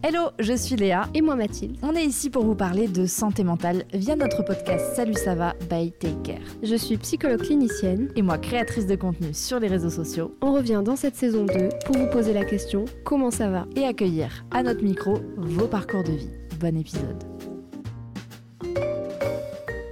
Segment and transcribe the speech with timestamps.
[0.00, 1.08] Hello, je suis Léa.
[1.12, 1.76] Et moi Mathilde.
[1.82, 5.54] On est ici pour vous parler de santé mentale via notre podcast Salut ça va
[5.68, 6.46] by Take Care.
[6.62, 8.08] Je suis psychologue clinicienne.
[8.14, 11.70] Et moi, créatrice de contenu sur les réseaux sociaux On revient dans cette saison 2
[11.84, 13.66] pour vous poser la question comment ça va?
[13.74, 16.30] Et accueillir à notre micro vos parcours de vie.
[16.60, 17.37] Bon épisode.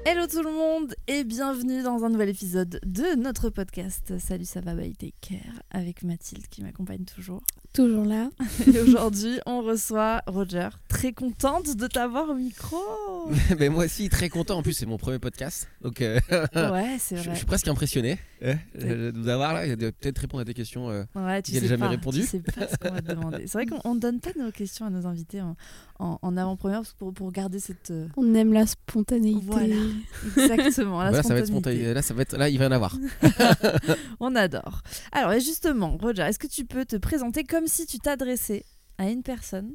[0.08, 4.60] Hello tout le monde et bienvenue dans un nouvel épisode de notre podcast Salut ça
[4.60, 5.40] va by Take Care
[5.72, 7.42] avec Mathilde qui m'accompagne toujours.
[7.72, 8.30] Toujours là.
[8.72, 10.68] Et aujourd'hui, on reçoit Roger.
[10.88, 12.78] Très contente de t'avoir au micro.
[13.58, 14.56] Mais moi aussi, très content.
[14.58, 15.68] En plus, c'est mon premier podcast.
[15.82, 16.18] Donc, euh,
[16.54, 17.36] Ouais, c'est je, je vrai.
[17.36, 18.54] suis presque impressionné euh,
[19.12, 20.90] de vous avoir là peut-être répondre à tes questions.
[20.90, 21.04] euh.
[21.14, 22.20] Ouais, tu sais jamais pas, répondu.
[22.20, 23.46] Tu sais pas ce qu'on va te demander.
[23.46, 25.56] C'est vrai qu'on ne donne pas nos questions à nos invités en,
[25.98, 27.90] en- en avant-première pour, pour garder cette.
[27.90, 29.40] euh, On aime la spontanéité.
[29.46, 29.74] Voilà.
[30.36, 31.02] Exactement.
[31.02, 31.94] la Voilà, ça va être spontané.
[31.94, 32.36] Là, ça va être.
[32.36, 32.96] Là, il va y en avoir.
[34.20, 34.82] On adore.
[35.12, 38.64] Alors, et justement, Roger, est-ce que tu peux te présenter comme si tu t'adressais
[38.98, 39.72] à une personne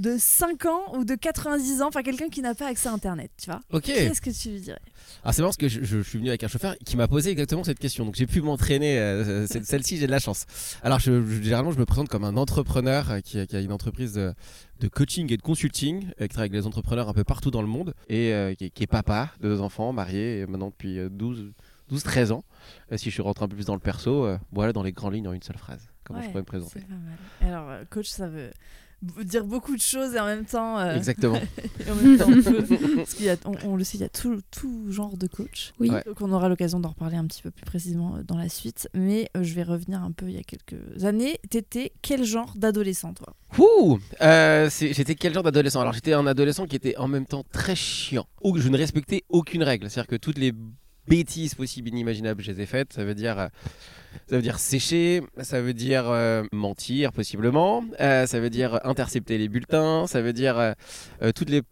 [0.00, 3.30] de 5 ans ou de 90 ans, enfin quelqu'un qui n'a pas accès à Internet,
[3.40, 3.84] tu vois Ok.
[3.84, 4.80] Qu'est-ce que tu lui dirais?
[5.22, 7.30] Alors, c'est marrant parce que je, je suis venu avec un chauffeur qui m'a posé
[7.30, 8.04] exactement cette question.
[8.04, 8.98] Donc, j'ai pu m'entraîner.
[8.98, 10.46] euh, cette- Celle-ci, j'ai de la chance.
[10.82, 13.60] Alors, je, je- généralement, je me présente comme un entrepreneur euh, qui, a- qui a
[13.60, 14.32] une entreprise de,
[14.80, 17.62] de coaching et de consulting euh, qui travaille avec les entrepreneurs un peu partout dans
[17.62, 20.68] le monde et euh, qui, est, qui est papa de deux enfants, marié et maintenant
[20.70, 21.52] depuis euh, 12.
[21.92, 22.44] 12-13 ans.
[22.92, 24.92] Euh, si je suis rentré un peu plus dans le perso, euh, voilà dans les
[24.92, 25.88] grandes lignes en une seule phrase.
[26.04, 26.78] Comment je pourrais me présenter?
[26.78, 27.52] C'est pas mal.
[27.52, 28.52] Alors, euh, coach, ça veut
[29.24, 30.78] dire beaucoup de choses et en même temps.
[30.78, 31.36] euh, Exactement.
[31.86, 32.62] et en même temps peu.
[32.96, 35.26] Parce qu'il y a, on, on le sait, il y a tout, tout genre de
[35.26, 35.72] coach.
[35.80, 35.90] Oui.
[35.90, 36.02] Ouais.
[36.06, 38.88] Donc on aura l'occasion d'en reparler un petit peu plus précisément euh, dans la suite.
[38.94, 41.38] Mais euh, je vais revenir un peu il y a quelques années.
[41.48, 43.34] T'étais quel genre d'adolescent, toi?
[43.58, 45.80] Ouh Euh, c'est- J'étais quel genre d'adolescent?
[45.80, 48.26] Alors j'étais un adolescent qui était en même temps très chiant.
[48.42, 49.88] Ou je ne respectais aucune règle.
[49.90, 50.52] C'est-à-dire que toutes les
[51.10, 52.92] bêtises possibles inimaginables je les ai faites.
[52.92, 53.48] Ça veut dire, euh,
[54.28, 59.36] ça veut dire sécher, ça veut dire euh, mentir possiblement, euh, ça veut dire intercepter
[59.36, 60.74] les bulletins, ça veut dire
[61.34, 61.62] toutes les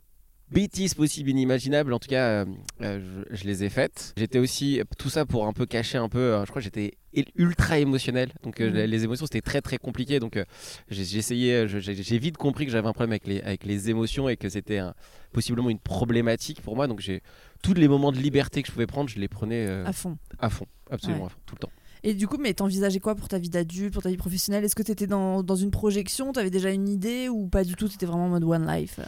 [0.51, 1.93] bêtises possibles inimaginables.
[1.93, 2.45] En tout cas, euh,
[2.83, 4.15] euh, je, je les ai faites.
[4.17, 6.19] J'étais aussi tout ça pour un peu cacher un peu.
[6.19, 6.95] euh, je crois que j'étais
[7.37, 8.31] ultra émotionnel.
[8.45, 8.91] Donc euh, Mhm.
[8.91, 10.21] les- émotions c'était très très compliqué.
[10.21, 10.45] Donc euh,
[10.91, 14.37] j'ai essayé, j'ai vite compris que j'avais un problème avec les, avec les émotions et
[14.37, 14.95] que c'était un-
[15.33, 16.87] possiblement une problématique pour moi.
[16.87, 17.23] Donc j'ai
[17.63, 20.17] tous les moments de liberté que je pouvais prendre, je les prenais euh, À fond.
[20.39, 21.27] à fond, absolument Ouais.
[21.27, 21.73] à fond, tout le temps.
[22.05, 24.65] Et du coup, mais t'envisageais quoi pour ta vie d'adulte, pour ta vie professionnelle?
[24.65, 26.33] Est-ce que t'étais dans, dans une projection?
[26.33, 27.89] T'avais déjà une idée ou pas du tout?
[27.89, 29.01] T'étais vraiment en mode one life?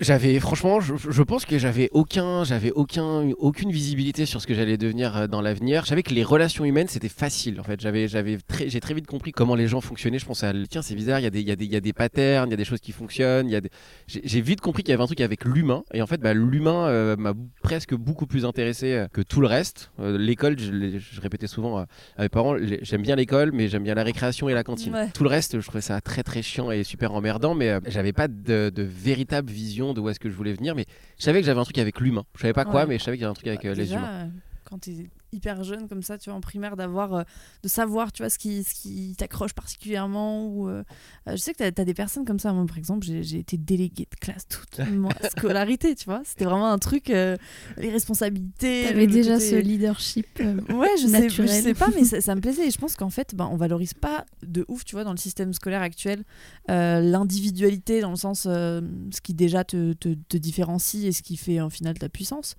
[0.00, 4.54] J'avais franchement, je, je pense que j'avais aucun, j'avais aucun, aucune visibilité sur ce que
[4.54, 5.84] j'allais devenir euh, dans l'avenir.
[5.84, 7.80] Je savais que les relations humaines c'était facile en fait.
[7.80, 10.18] J'avais, j'avais très, j'ai très vite compris comment les gens fonctionnaient.
[10.18, 11.72] Je pensais à tiens c'est bizarre, il y a des, il y a des, il
[11.72, 13.48] y a des patterns, il y a des choses qui fonctionnent.
[13.48, 13.70] Il y a des...
[14.06, 16.86] j'ai, vite compris qu'il y avait un truc avec l'humain et en fait bah, l'humain
[16.86, 19.92] euh, m'a presque beaucoup plus intéressé euh, que tout le reste.
[20.00, 21.86] Euh, l'école, je, je répétais souvent à
[22.18, 24.94] mes parents, j'aime bien l'école, mais j'aime bien la récréation et la cantine.
[24.94, 25.08] Ouais.
[25.14, 28.12] Tout le reste, je trouvais ça très très chiant et super emmerdant, mais euh, j'avais
[28.12, 30.86] pas de, de véritable vision de où est-ce que je voulais venir, mais
[31.18, 32.24] je savais que j'avais un truc avec l'humain.
[32.34, 32.86] Je savais pas quoi, Ouais.
[32.86, 34.24] mais je savais qu'il y avait un truc avec euh, les Déjà, humains.
[34.26, 34.28] euh,
[34.64, 37.22] quand t'es hyper jeune comme ça, tu vois, en primaire, d'avoir, euh,
[37.62, 40.46] de savoir, tu vois, ce qui, ce qui t'accroche particulièrement.
[40.46, 40.82] Ou, euh,
[41.28, 42.52] euh, je sais que t'as as des personnes comme ça.
[42.52, 46.22] Moi, par exemple, j'ai j'ai été déléguée de classe toute ma scolarité, tu vois.
[46.24, 47.36] C'était vraiment un truc, euh,
[47.76, 48.84] les responsabilités.
[48.88, 50.26] T'avais le déjà côté- ce leadership.
[50.40, 52.68] euh, Ouais, je sais, je sais pas, mais ça, ça me plaisait.
[52.68, 55.16] Et je pense qu'en fait, ben, on valorise pas de ouf, tu vois, dans le
[55.18, 56.24] système scolaire actuel,
[56.70, 58.80] euh, l'individualité dans le sens, euh,
[59.12, 62.56] ce qui déjà te, te, te différencie et ce qui fait en final ta puissance.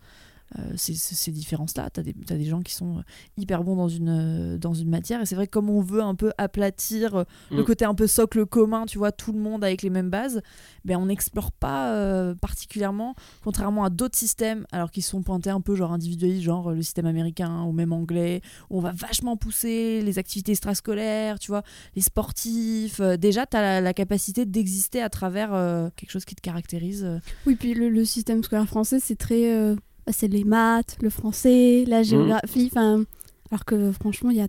[0.58, 1.92] Euh, ces différences-là.
[1.94, 3.02] Tu as, as des gens qui sont euh,
[3.38, 5.22] hyper bons dans une, euh, dans une matière.
[5.22, 7.66] Et c'est vrai que comme on veut un peu aplatir euh, le Mm.
[7.66, 10.42] côté un peu socle commun, tu vois, tout le monde avec les mêmes bases,
[10.86, 13.14] ben, on n'explore pas euh, particulièrement,
[13.44, 17.06] contrairement à d'autres systèmes, alors qu'ils sont pointés un peu genre individualistes, genre le système
[17.06, 18.42] américain ou même anglais,
[18.72, 21.62] où on va vachement pousser les activités extrascolaires, tu vois,
[21.96, 23.00] les sportifs.
[23.02, 26.42] Euh, déjà, tu as la, la capacité d'exister à travers euh, quelque chose qui te
[26.42, 27.04] caractérise.
[27.04, 27.20] euh.
[27.46, 29.76] Oui, puis le, le système scolaire français, c'est très.
[30.12, 32.70] C'est les maths, le français, la géographie.
[32.72, 33.04] Enfin,
[33.52, 34.48] alors que franchement, il y a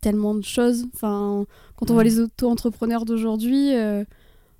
[0.00, 0.86] tellement de choses.
[0.94, 1.44] Enfin,
[1.76, 2.08] quand on voit Ouais.
[2.10, 4.04] les auto-entrepreneurs d'aujourd'hui, euh,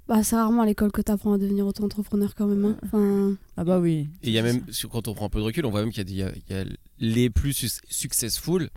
[0.08, 2.64] bah, c'est rarement à l'école que tu apprends à devenir auto-entrepreneur quand même.
[2.64, 2.76] hein.
[2.84, 4.08] Enfin, Ah bah oui.
[4.22, 5.81] Et il y a même, sur- quand on prend un peu de recul, on voit
[5.82, 6.64] même qu'il y a, y
[6.98, 8.69] les plus successful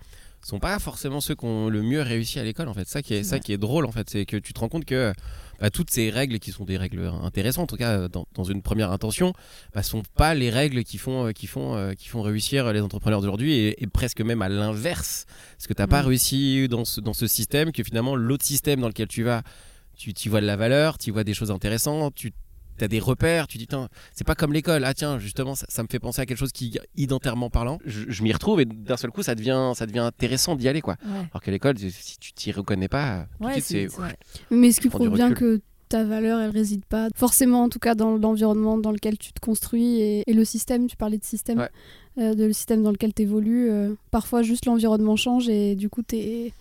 [0.44, 2.88] sont pas forcément ceux qui ont le mieux réussi à l'école en fait.
[2.88, 4.86] Ça qui est, ça qui est drôle en fait, c'est que tu te rends compte
[4.86, 5.12] que
[5.60, 8.62] bah, toutes ces règles qui sont des règles intéressantes, en tout cas dans, dans une
[8.62, 9.34] première intention,
[9.74, 12.82] bah, sont pas les règles qui font, euh, qui font, euh, qui font réussir les
[12.82, 15.26] entrepreneurs d'aujourd'hui et, et presque même à l'inverse,
[15.58, 16.08] parce que t'as pas Mm.
[16.08, 19.44] réussi dans ce, dans ce système que finalement l'autre système dans lequel tu vas,
[19.98, 22.32] tu y vois de la valeur, tu y vois des choses intéressantes, tu
[22.84, 25.82] as des repères, tu dis Tiens, c'est pas comme l'école, ah tiens justement ça, ça
[25.84, 28.98] me fait penser à quelque chose qui identitairement parlant, je, je m'y retrouve et d'un
[28.98, 30.96] seul coup ça devient, ça devient intéressant d'y aller quoi.
[31.06, 31.28] Ouais.
[31.32, 34.16] Alors que l'école, si tu t'y reconnais pas, tout de Ouais, suite, c'est.
[34.52, 37.94] Mais ce qui prouve bien que ta valeur, elle réside pas forcément, en tout cas,
[37.94, 40.88] dans l'environnement dans lequel tu te construis et, et le système?
[40.88, 41.70] Tu parlais de système, Ouais.
[42.18, 43.70] euh, de le système dans lequel tu évolues.
[44.10, 46.54] parfois, juste l'environnement change et du coup, tu es,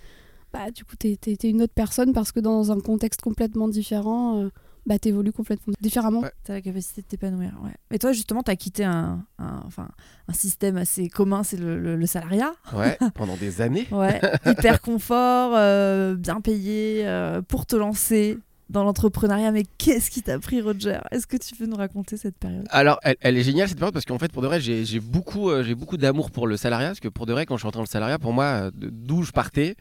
[0.52, 4.50] bah, du coup, t'es, une autre personne parce que dans un contexte complètement différent, euh,
[4.86, 6.20] bah, tu évolues complètement différemment.
[6.20, 6.32] Ouais.
[6.44, 7.52] T'as la capacité de t'épanouir.
[7.62, 7.72] Ouais.
[7.90, 9.88] Et toi, justement, t'as quitté un, un- enfin,
[10.28, 12.52] un système assez commun, c'est le, le- le salariat.
[12.74, 13.86] ouais, pendant des années.
[13.90, 14.20] Ouais.
[14.46, 18.38] Hyper confort, euh, bien payé, euh, pour te lancer
[18.70, 19.52] dans l'entrepreneuriat.
[19.52, 20.98] Mais qu'est-ce qui t'a pris, Roger?
[21.10, 22.66] Est-ce que tu peux nous raconter cette période?
[22.70, 25.00] Alors, elle, elle est géniale cette période parce qu'en fait, pour de vrai, j'ai j'ai
[25.00, 26.88] beaucoup, euh, j'ai beaucoup d'amour pour le salariat.
[26.88, 29.22] Parce que pour de vrai, quand je suis rentré dans le salariat, pour moi, d'où
[29.22, 29.76] je partais,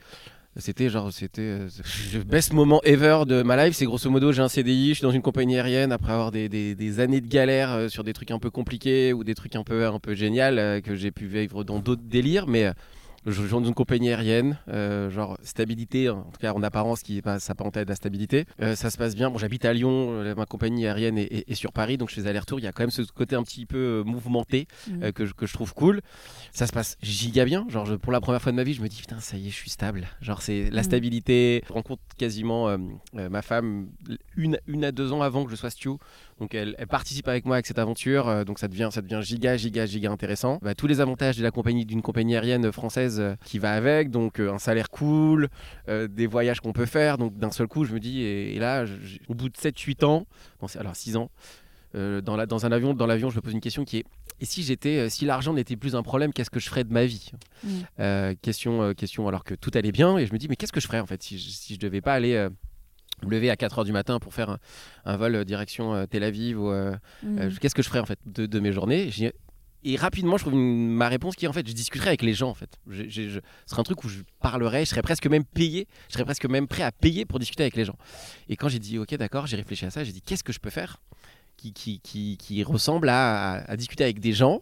[0.58, 1.68] c'était genre, c'était euh,
[2.14, 3.76] le best moment ever de ma life.
[3.76, 7.00] C'est grosso modo, j'ai un CDI, je suis dans une compagnie aérienne après avoir des,
[7.00, 9.88] années de galère euh, sur des trucs un peu compliqués ou des trucs un peu,
[9.88, 12.46] un peu génial euh, que j'ai pu vivre dans d'autres délires.
[12.46, 12.72] Mais
[13.26, 17.02] je je suis dans une compagnie aérienne, euh, genre stabilité, en tout cas en apparence,
[17.04, 18.46] qui pas s'apparentait à de la stabilité.
[18.62, 19.30] Euh, ça se passe bien.
[19.30, 22.16] Bon, j'habite à Lyon, euh, ma compagnie aérienne est, est- est sur Paris, donc je
[22.22, 22.60] fais aller-retour.
[22.60, 25.04] Il y a quand même ce côté un petit peu euh, mouvementé Mhm.
[25.04, 26.02] euh, que, je, que je trouve cool.
[26.52, 27.66] Ça se passe giga bien.
[27.70, 29.48] Genre, je- pour la première fois de ma vie, je me dis putain, ça y
[29.48, 30.08] est, je suis stable.
[30.22, 30.84] Genre, c'est la Mhm.
[30.84, 31.64] stabilité.
[31.68, 32.78] Je rencontre quasiment euh,
[33.14, 33.90] ma femme
[34.36, 35.98] une, une à deux ans avant que je sois stew.
[36.40, 38.28] Donc, elle, elle participe avec moi avec cette aventure.
[38.28, 40.60] euh, donc, ça devient, ça devient giga, giga, giga intéressant.
[40.62, 44.10] Bah, tous les avantages de la compagnie d'une compagnie aérienne française euh, qui va avec.
[44.10, 45.50] Donc, euh, un salaire cool,
[45.88, 47.18] des voyages qu'on peut faire.
[47.18, 48.86] Donc, d'un seul coup, je me dis, et, et là,
[49.28, 50.26] au bout de 7-8 ans,
[50.60, 51.30] bon, alors 6 ans,
[51.94, 54.06] dans, la, dans un avion, dans l'avion, je me pose une question qui est
[54.40, 57.06] et si j'étais, si l'argent n'était plus un problème, qu'est-ce que je ferais de ma
[57.06, 57.32] vie?
[57.64, 57.70] Mm.
[58.00, 59.28] Euh, Question, question.
[59.28, 61.06] Alors que tout allait bien, et je me dis, mais qu'est-ce que je ferais en
[61.06, 62.48] fait si je, si je devais pas aller
[63.22, 64.58] me lever à 4 heures du matin pour faire un,
[65.06, 66.96] un vol euh, direction euh, Tel Aviv ou euh,
[67.40, 69.10] euh, qu'est-ce que je ferais en fait de, de mes journées?
[69.86, 72.34] Et rapidement, je trouve une- ma réponse qui est en fait, je discuterais avec les
[72.34, 72.78] gens en fait.
[72.90, 75.88] Je- je- je- ce serait un truc où je parlerais, je serais presque même payé,
[76.08, 77.98] je serais presque même prêt à payer pour discuter avec les gens.
[78.50, 80.60] Et quand j'ai dit, ok, d'accord, j'ai réfléchi à ça, j'ai dit, qu'est-ce que je
[80.60, 81.02] peux faire
[81.58, 84.62] qui, qui, qui, qui ressemble à, à- à discuter avec des gens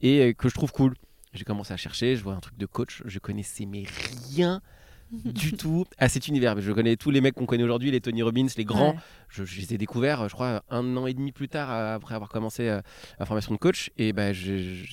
[0.00, 0.94] et que je trouve cool?
[1.34, 3.84] J'ai commencé à chercher, je vois un truc de coach, je connaissais mais
[4.30, 4.62] rien
[5.12, 6.60] du tout à cet univers.
[6.60, 8.92] Je connais tous les mecs qu'on connaît aujourd'hui, les Tony Robbins, les grands.
[8.92, 8.98] Ouais.
[9.28, 12.30] Je, je les ai découverts, je crois, un an et demi plus tard, après avoir
[12.30, 12.80] commencé euh,
[13.18, 13.90] la formation de coach.
[13.96, 14.34] Et ben,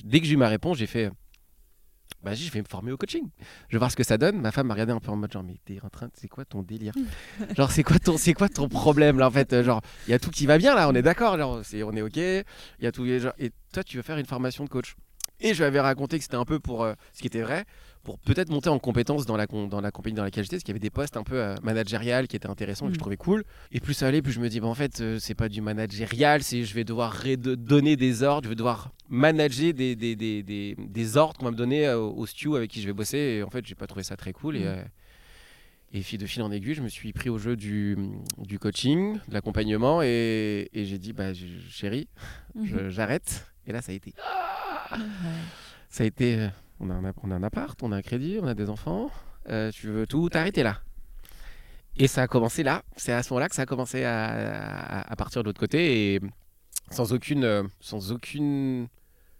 [0.04, 1.10] dès que j'ai eu ma réponse, j'ai fait.
[2.22, 3.28] Bah, je vais me former au coaching.
[3.68, 4.40] Je vais voir ce que ça donne.
[4.40, 6.12] Ma femme m'a regardé un peu en mode genre, mais t'es en train de.
[6.14, 6.92] C'est quoi ton délire?
[7.56, 9.60] Genre, c'est quoi, ton, c'est quoi ton problème là en fait?
[9.64, 11.36] Genre, il y a tout qui va bien là, on est d'accord.
[11.36, 12.16] Genre, c'est, on est ok.
[12.16, 12.44] Il
[12.80, 13.04] y a tout.
[13.18, 14.94] genre, et toi, tu veux faire une formation de coach?
[15.40, 16.84] Et je lui avais raconté que c'était un peu pour.
[16.84, 17.64] euh, ce qui était vrai,
[18.04, 20.72] pour peut-être monter en compétence dans la, dans la compagnie dans laquelle j'étais, parce qu'il
[20.72, 23.00] y avait des postes un peu euh, managériales qui étaient intéressants et que je Mm.
[23.00, 23.44] trouvais cool.
[23.70, 25.60] Et plus ça allait, plus je me dis, bah, en fait, euh, c'est pas du
[25.60, 30.42] managérial, c'est je vais devoir donner des ordres, je vais devoir manager des, des, des,
[30.42, 33.18] des, des ordres qu'on va me donner euh, au stew avec qui je vais bosser.
[33.18, 34.56] Et en fait, j'ai pas trouvé ça très cool.
[34.56, 34.66] Et, Mm.
[34.66, 34.82] euh,
[35.94, 37.98] et fil de fil en aiguille, je me suis pris au jeu du,
[38.38, 41.32] du coaching, de l'accompagnement, et, et j'ai dit, bah,
[41.70, 42.08] chérie,
[42.54, 42.88] Mhm.
[42.88, 43.44] j'arrête.
[43.66, 44.14] Et là, ça a été
[44.90, 44.98] Ouais.
[45.90, 46.48] ça a été.
[46.82, 49.10] On a, un, on a un appart, on a un crédit, on a des enfants.
[49.48, 50.80] euh, tu veux tout arrêter là.
[51.96, 52.82] Et ça a commencé là.
[52.96, 56.14] C'est à ce moment-là que ça a commencé à, à- à partir de l'autre côté.
[56.14, 56.20] Et
[56.90, 58.88] sans aucune, euh, sans aucune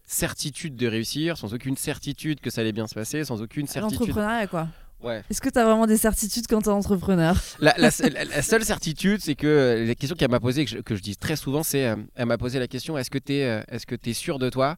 [0.07, 4.01] certitude de réussir, sans aucune certitude que ça allait bien se passer, sans aucune certitude.
[4.09, 4.69] L'entrepreneuriat, quoi.
[5.03, 5.25] Ouais.
[5.31, 7.35] Est-ce que tu as vraiment des certitudes quand tu es entrepreneur?
[7.59, 10.65] La, la seule- la- la seule certitude, c'est que euh, la question qu'elle m'a posée,
[10.65, 13.11] que je, que je dis très souvent, c'est euh, elle m'a posé la question est-ce
[13.11, 14.77] que tu es, est-ce que es sûr de toi?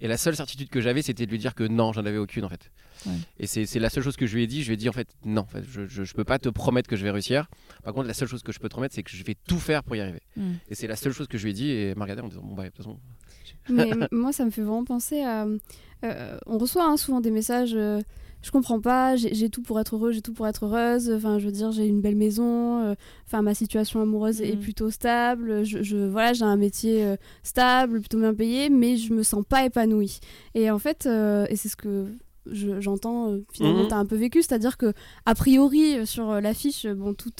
[0.00, 2.44] Et la seule certitude que j'avais, c'était de lui dire que non, j'en avais aucune
[2.44, 2.70] en fait.
[3.06, 3.12] Ouais.
[3.38, 4.62] Et c'est la seule chose que je lui ai dit.
[4.62, 6.48] Je lui ai dit en fait non, en fait, je, je, je peux pas te
[6.48, 7.48] promettre que je vais réussir.
[7.84, 9.58] Par contre, la seule chose que je peux te promettre, c'est que je vais tout
[9.58, 10.20] faire pour y arriver.
[10.36, 10.52] Mm.
[10.68, 11.70] Et c'est la seule chose que je lui ai dit.
[11.70, 12.98] Et elle m'a regardé en me disant bon bah de toute façon.
[13.68, 15.46] Mais moi, ça me fait vraiment penser à.
[16.04, 17.74] euh, on reçoit hein, souvent des messages.
[17.74, 18.00] euh,
[18.42, 21.10] je comprends pas, j'ai tout pour être heureux, j'ai tout pour être heureuse.
[21.10, 22.82] Enfin, je veux dire, j'ai une belle maison.
[22.84, 22.94] euh,
[23.26, 24.60] Enfin, ma situation amoureuse est Mhm.
[24.60, 25.64] plutôt stable.
[25.64, 29.44] Je, je- voilà, j'ai un métier euh, stable, plutôt bien payé, mais je me sens
[29.48, 30.20] pas épanouie.
[30.54, 32.06] Et en fait, euh, et c'est ce que
[32.50, 33.88] je- j'entends finalement, Mhm.
[33.88, 34.94] t'as un peu vécu, c'est-à-dire que
[35.26, 37.32] a priori sur l'affiche, bon, tout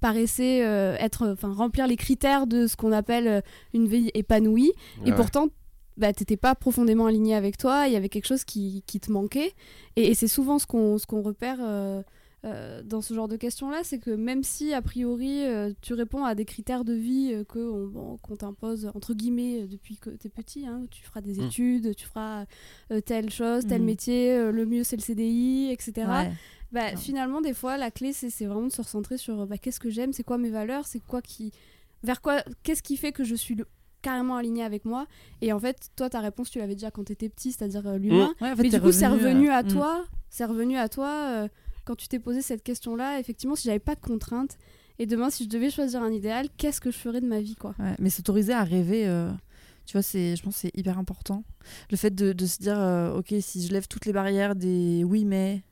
[0.00, 0.58] paraissait
[1.00, 4.72] être, enfin, remplir les critères de ce qu'on appelle une vie épanouie.
[5.06, 5.48] Et pourtant,
[5.96, 9.10] bah, t'étais pas profondément aligné avec toi, il y avait quelque chose qui, qui te
[9.12, 9.52] manquait.
[9.96, 12.02] Et, et c'est souvent ce qu'on ce qu'on repère euh,
[12.44, 16.24] euh, dans ce genre de questions-là, c'est que même si, a priori, euh, tu réponds
[16.24, 20.10] à des critères de vie euh, que on- bon, qu'on t'impose, entre guillemets, depuis que
[20.10, 21.44] t'es petit, hein, tu feras des Mm.
[21.46, 22.44] études, tu feras
[22.90, 23.86] euh, telle chose, tel Mhm.
[23.86, 25.92] métier, euh, le mieux c'est le CDI, etc.
[26.06, 26.32] Ouais.
[26.70, 26.96] Bah, Ouais.
[26.96, 29.88] finalement, des fois, la clé, c'est c'est vraiment de se recentrer sur bah, qu'est-ce que
[29.90, 31.50] j'aime, c'est quoi mes valeurs, c'est quoi qui.
[32.02, 32.42] Vers quoi.
[32.62, 33.66] Qu'est-ce qui fait que je suis le-
[34.04, 35.06] carrément aligné avec moi
[35.40, 38.34] Et en fait, toi, ta réponse, tu l'avais déjà quand t'étais petit, c'est-à-dire euh, l'humain.
[38.40, 39.68] Ouais, en fait, Mais du coup, c'est revenu euh, à mm.
[39.68, 40.04] toi.
[40.28, 41.48] C'est revenu à toi euh,
[41.84, 43.18] quand tu t'es posé cette question-là.
[43.18, 44.58] Effectivement, si j'avais pas de contraintes,
[44.98, 47.56] et demain, si je devais choisir un idéal, qu'est-ce que je ferais de ma vie,
[47.56, 47.74] quoi?
[47.78, 49.32] Ouais, mais s'autoriser à rêver, euh,
[49.86, 51.42] tu vois, c'est, je pense que c'est hyper important.
[51.90, 52.78] Le fait de, de se dire,
[53.16, 55.62] ok, si je lève toutes les barrières des oui mais,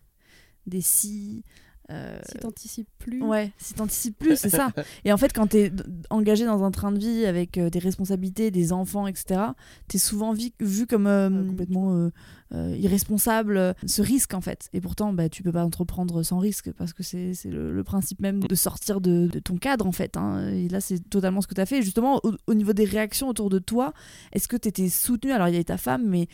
[0.67, 1.45] des si.
[1.91, 3.23] Euh, Si t'anticipes plus.
[3.23, 4.73] Ouais, si t'anticipes plus, c'est ça.
[5.05, 5.73] Et en fait, quand t'es
[6.11, 9.41] engagé dans un train de vie avec euh, des responsabilités, des enfants, etc.,
[9.89, 12.11] t'es souvent vu comme euh, complètement
[12.55, 13.57] euh, irresponsable.
[13.57, 14.69] euh, Ce risque, en fait.
[14.73, 18.21] Et pourtant, bah, tu peux pas entreprendre sans risque parce que c'est le, le principe
[18.21, 20.17] même de sortir de, ton cadre, en fait.
[20.17, 20.49] hein.
[20.49, 21.79] Et là, c'est totalement ce que t'as fait.
[21.79, 23.93] Et justement, au, au niveau des réactions autour de toi,
[24.33, 26.29] est-ce que t'étais soutenu Alors, il y avait ta femme, mais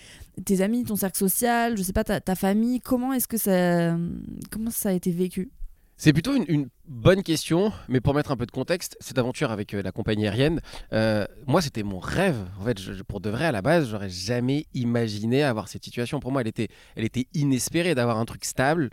[0.45, 3.97] tes amis, ton cercle social, je sais pas, ta, ta famille, comment est-ce que ça,
[4.51, 5.51] comment ça a été vécu?
[6.01, 9.51] C'est plutôt une, une bonne question, mais pour mettre un peu de contexte, cette aventure
[9.51, 10.61] avec euh, la compagnie aérienne,
[10.93, 12.37] euh, moi c'était mon rêve.
[12.61, 16.21] En fait, je- pour de vrai, à la base, j'aurais jamais imaginé avoir cette situation.
[16.21, 18.91] Pour moi, elle était, elle était inespérée d'avoir un truc stable,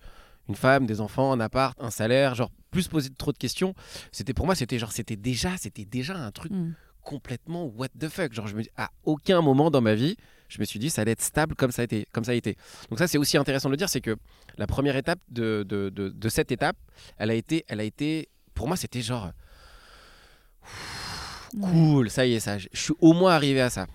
[0.50, 3.76] une femme, des enfants, un appart, un salaire, genre plus poser trop de questions.
[4.12, 6.72] C'était pour moi, c'était genre, c'était déjà, c'était déjà un truc Hmm.
[7.04, 8.34] complètement what the fuck.
[8.34, 10.18] Genre, je me dis, à aucun moment dans ma vie,
[10.48, 12.08] je me suis dit ça allait être stable comme ça a été.
[12.12, 12.58] Comme ça a été.
[12.90, 14.16] Donc ça, c'est aussi intéressant de le dire, c'est que
[14.58, 16.78] la première étape de, de, de, de cette étape,
[17.18, 19.32] elle a été, elle a été, pour moi, c'était genre
[21.60, 23.88] cool, ça y est, ça, je suis au moins arrivé à ça.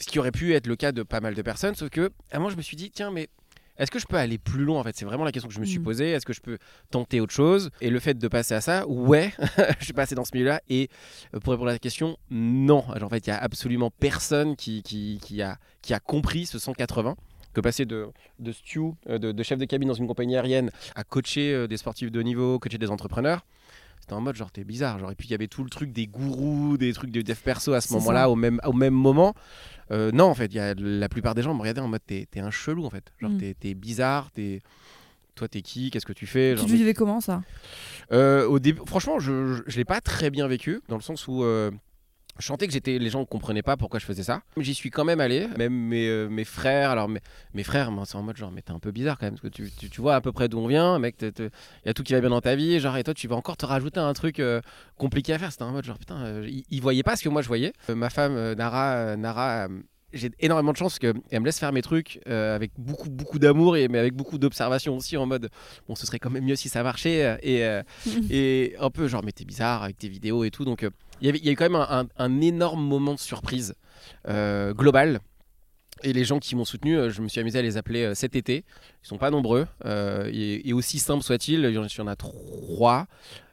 [0.00, 2.38] Ce qui aurait pu être le cas de pas mal de personnes, sauf que à
[2.38, 3.28] moment, je me suis dit, tiens, mais
[3.78, 4.96] est-ce que je peux aller plus loin en fait?
[4.96, 5.82] C'est vraiment la question que je me suis Mm.
[5.84, 6.10] posée.
[6.10, 6.58] Est-ce que je peux
[6.90, 7.70] tenter autre chose?
[7.80, 9.32] Et le fait de passer à ça, ouais,
[9.78, 10.60] je suis passé dans ce milieu-là.
[10.68, 10.88] Et
[11.34, 12.84] euh, pour répondre à la question, non.
[12.90, 16.46] Alors, en fait, il y a absolument personne qui, qui, qui a, qui a compris
[16.46, 17.16] ce 180
[17.54, 18.08] que passer de,
[18.38, 21.66] de stew, euh, de, de chef de cabine dans une compagnie aérienne à coacher euh,
[21.66, 23.44] des sportifs de haut niveau, coacher des entrepreneurs.
[24.16, 24.98] En mode genre t'es bizarre.
[24.98, 27.36] Genre et puis il y avait tout le truc des gourous des trucs de dev
[27.36, 29.34] perso à ce moment-là au même au même moment.
[29.90, 32.02] Euh, non en fait il y a la plupart des gens me regardaient en mode
[32.06, 33.12] t'es un chelou en fait.
[33.20, 33.52] Genre Mm.
[33.58, 34.60] t'es bizarre t'es
[35.34, 35.90] toi t'es qui?
[35.90, 36.54] Qu'est-ce que tu fais?
[36.54, 37.42] Tu Genre, le vivais comment ça?
[38.10, 41.28] Euh, au début, franchement, je, je, je l'ai pas très bien vécu, dans le sens
[41.28, 41.70] où euh,
[42.38, 44.42] je sentais que j'étais, les gens ne comprenaient pas pourquoi je faisais ça.
[44.56, 46.90] J'y suis quand même allé, même mes, euh, mes frères.
[46.90, 47.20] Alors mes,
[47.54, 49.48] mes frères, c'est en mode genre, mais t'es un peu bizarre quand même, parce que
[49.48, 51.16] tu, tu, tu vois à peu près d'où on vient, mec.
[51.20, 51.50] Il
[51.86, 53.56] y a tout qui va bien dans ta vie, genre et toi tu vas encore
[53.56, 54.60] te rajouter un truc euh,
[54.96, 55.50] compliqué à faire.
[55.52, 57.72] C'était en mode genre putain, euh, ils, ils voyaient pas ce que moi je voyais.
[57.90, 59.66] Euh, ma femme euh, Nara, euh, Nara.
[59.66, 59.80] euh,
[60.14, 63.76] j'ai énormément de chance qu'elle me laisse faire mes trucs euh, avec beaucoup beaucoup d'amour
[63.76, 65.50] et mais avec beaucoup d'observation aussi en mode
[65.86, 67.82] bon ce serait quand même mieux si ça marchait euh, et euh,
[68.30, 70.88] et un peu genre mais t'es bizarre avec tes vidéos et tout donc euh,
[71.20, 73.74] il y avait a eu quand même un, énorme moment de surprise
[74.28, 75.20] euh, global
[76.02, 78.14] et les gens qui m'ont soutenu, euh, je me suis amusé à les appeler euh,
[78.14, 78.64] cet été.
[79.04, 79.66] Ils sont pas nombreux.
[79.84, 83.06] euh, et, aussi simple soit-il, il y en a, trois.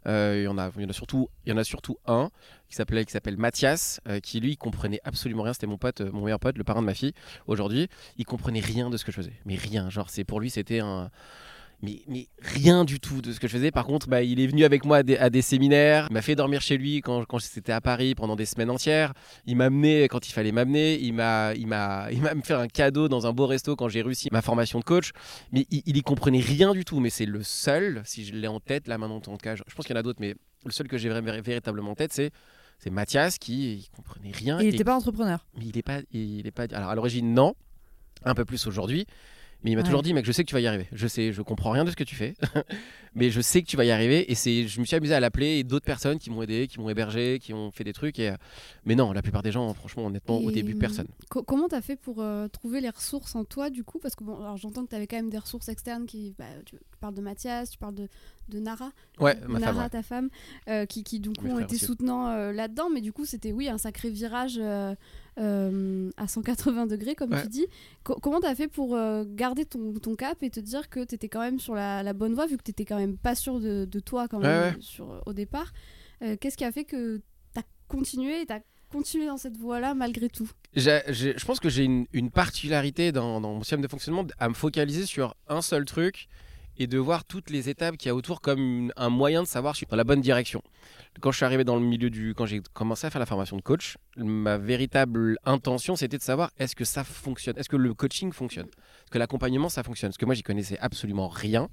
[0.05, 2.29] Il, y en a, il y en a surtout, il y en a surtout un
[2.69, 5.53] qui s'appelait, qui s'appelle Mathias, qui lui comprenait absolument rien.
[5.53, 7.13] C'était mon pote, mon meilleur pote, le parrain de ma fille.
[7.47, 9.33] Aujourd'hui, il comprenait rien de ce que je faisais.
[9.45, 9.89] Mais rien.
[9.89, 11.09] Genre, c'est pour lui, c'était un
[11.81, 13.71] mais, mais rien du tout de ce que je faisais.
[13.71, 16.07] Par contre, bah, il est venu avec moi à des, à des séminaires.
[16.09, 19.13] Il m'a fait dormir chez lui quand, quand c'était à Paris pendant des semaines entières.
[19.45, 20.99] Il m'a amené quand il fallait m'amener.
[20.99, 21.67] Il m'a, il
[22.43, 25.11] fait un cadeau dans un beau resto quand j'ai réussi ma formation de coach.
[25.51, 26.99] Mais il, il y comprenait rien du tout.
[26.99, 29.63] Mais c'est le seul, si je l'ai en tête là maintenant en tout cas, je
[29.67, 32.13] je pense qu'il y en a d'autres, mais le seul que j'ai véritablement en tête,
[32.13, 32.31] c'est
[32.79, 34.59] c'est Mathias qui il comprenait rien.
[34.59, 35.45] Et il n'était pas entrepreneur.
[35.57, 36.65] mais il est pas, il est pas.
[36.71, 37.55] Alors à l'origine non,
[38.23, 39.05] un peu plus aujourd'hui.
[39.63, 39.85] Mais il m'a Ouais.
[39.85, 40.87] toujours dit, mec, je sais que tu vas y arriver.
[40.91, 42.35] Je sais, je comprends rien de ce que tu fais,
[43.15, 44.31] mais je sais que tu vas y arriver.
[44.31, 46.79] Et c'est, je me suis amusé à l'appeler et d'autres personnes qui m'ont aidé, qui
[46.79, 48.19] m'ont hébergé, qui ont fait des trucs.
[48.19, 48.35] Et, euh,
[48.85, 51.07] mais non, la plupart des gens, franchement, honnêtement, au début, personne.
[51.29, 53.97] co- comment t'as fait pour euh, trouver les ressources en toi du coup?
[53.97, 56.75] Parce que bon, alors j'entends que t'avais quand même des ressources externes qui, bah, tu,
[56.99, 58.07] parles de Mathias, tu parles de,
[58.49, 59.81] de Nara, Ouais, Euh, ma Nara femme.
[59.83, 59.89] ouais.
[59.89, 60.29] ta femme,
[60.69, 61.85] euh, qui, qui du coup Mes ont été aussi.
[61.85, 64.59] soutenants euh, là-dedans, mais du coup c'était oui un sacré virage
[65.37, 67.41] euh, à 180 degrés comme Ouais.
[67.41, 67.65] tu dis.
[68.03, 71.27] Co- comment t'as fait pour euh, garder ton, ton cap et te dire que t'étais
[71.29, 73.85] quand même sur la, la bonne voie vu que t'étais quand même pas sûr de,
[73.85, 74.81] de toi quand même ouais.
[74.81, 75.73] Sur, au départ?
[76.21, 77.21] Euh, Qu'est-ce qui a fait que
[77.53, 80.49] t'as continué et t'as continué dans cette voie-là malgré tout?
[80.75, 84.53] Je pense que j'ai une, une particularité dans, dans mon système de fonctionnement à me
[84.53, 86.27] focaliser sur un seul truc
[86.77, 89.75] et de voir toutes les étapes qu'il y a autour comme un moyen de savoir
[89.75, 90.61] si je suis dans la bonne direction.
[91.21, 92.33] Quand je suis arrivé dans le milieu du.
[92.35, 96.51] Quand j'ai commencé à faire la formation de coach, ma véritable intention, c'était de savoir
[96.59, 97.57] est-ce que ça fonctionne?
[97.57, 98.65] Est-ce que le coaching fonctionne?
[98.67, 100.09] Est-ce que l'accompagnement, ça fonctionne?
[100.09, 101.69] Parce que moi, j'y connaissais absolument rien.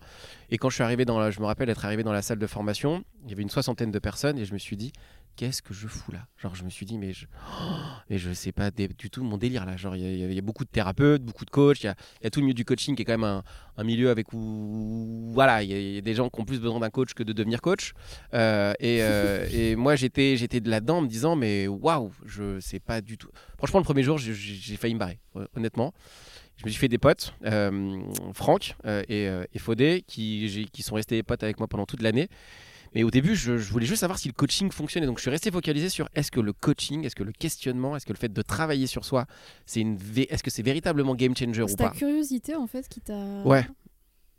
[0.50, 1.30] Et quand je suis arrivé dans la.
[1.30, 3.90] Je me rappelle être arrivé dans la salle de formation, il y avait une soixantaine
[3.90, 4.92] de personnes et je me suis dit
[5.36, 6.26] qu'est-ce que je fous là?
[6.38, 7.26] Genre, je me suis dit, mais je,
[8.10, 9.76] je sais pas du tout mon délire là.
[9.76, 12.46] Genre, il y, a- beaucoup de thérapeutes, beaucoup de coachs, il y a, tout le
[12.46, 13.42] milieu du coaching qui est quand même
[13.76, 16.90] un, milieu avec où, voilà, il y, a- des gens qui ont plus besoin d'un
[16.90, 17.92] coach que de devenir coach.
[18.34, 22.60] Euh, et, euh, et moi, j'étais, j'étais de là-dedans en me disant, mais waouh, je
[22.60, 23.30] sais pas du tout.
[23.58, 25.92] Franchement, le premier jour, j'ai- failli me barrer, hon- honnêtement.
[26.56, 28.02] Je me suis fait des potes, euh,
[28.34, 32.02] Franck euh, et, euh, et Fodé, qui, qui sont restés potes avec moi pendant toute
[32.02, 32.28] l'année.
[32.94, 35.06] Mais au début, je, je voulais juste savoir si le coaching fonctionnait.
[35.06, 38.04] Donc, je suis resté focalisé sur est-ce que le coaching, est-ce que le questionnement, est-ce
[38.06, 39.26] que le fait de travailler sur soi,
[39.66, 41.94] c'est une, est-ce que c'est véritablement game changer ou C'est ta pas?
[41.96, 43.66] curiosité en fait qui t'a Ouais.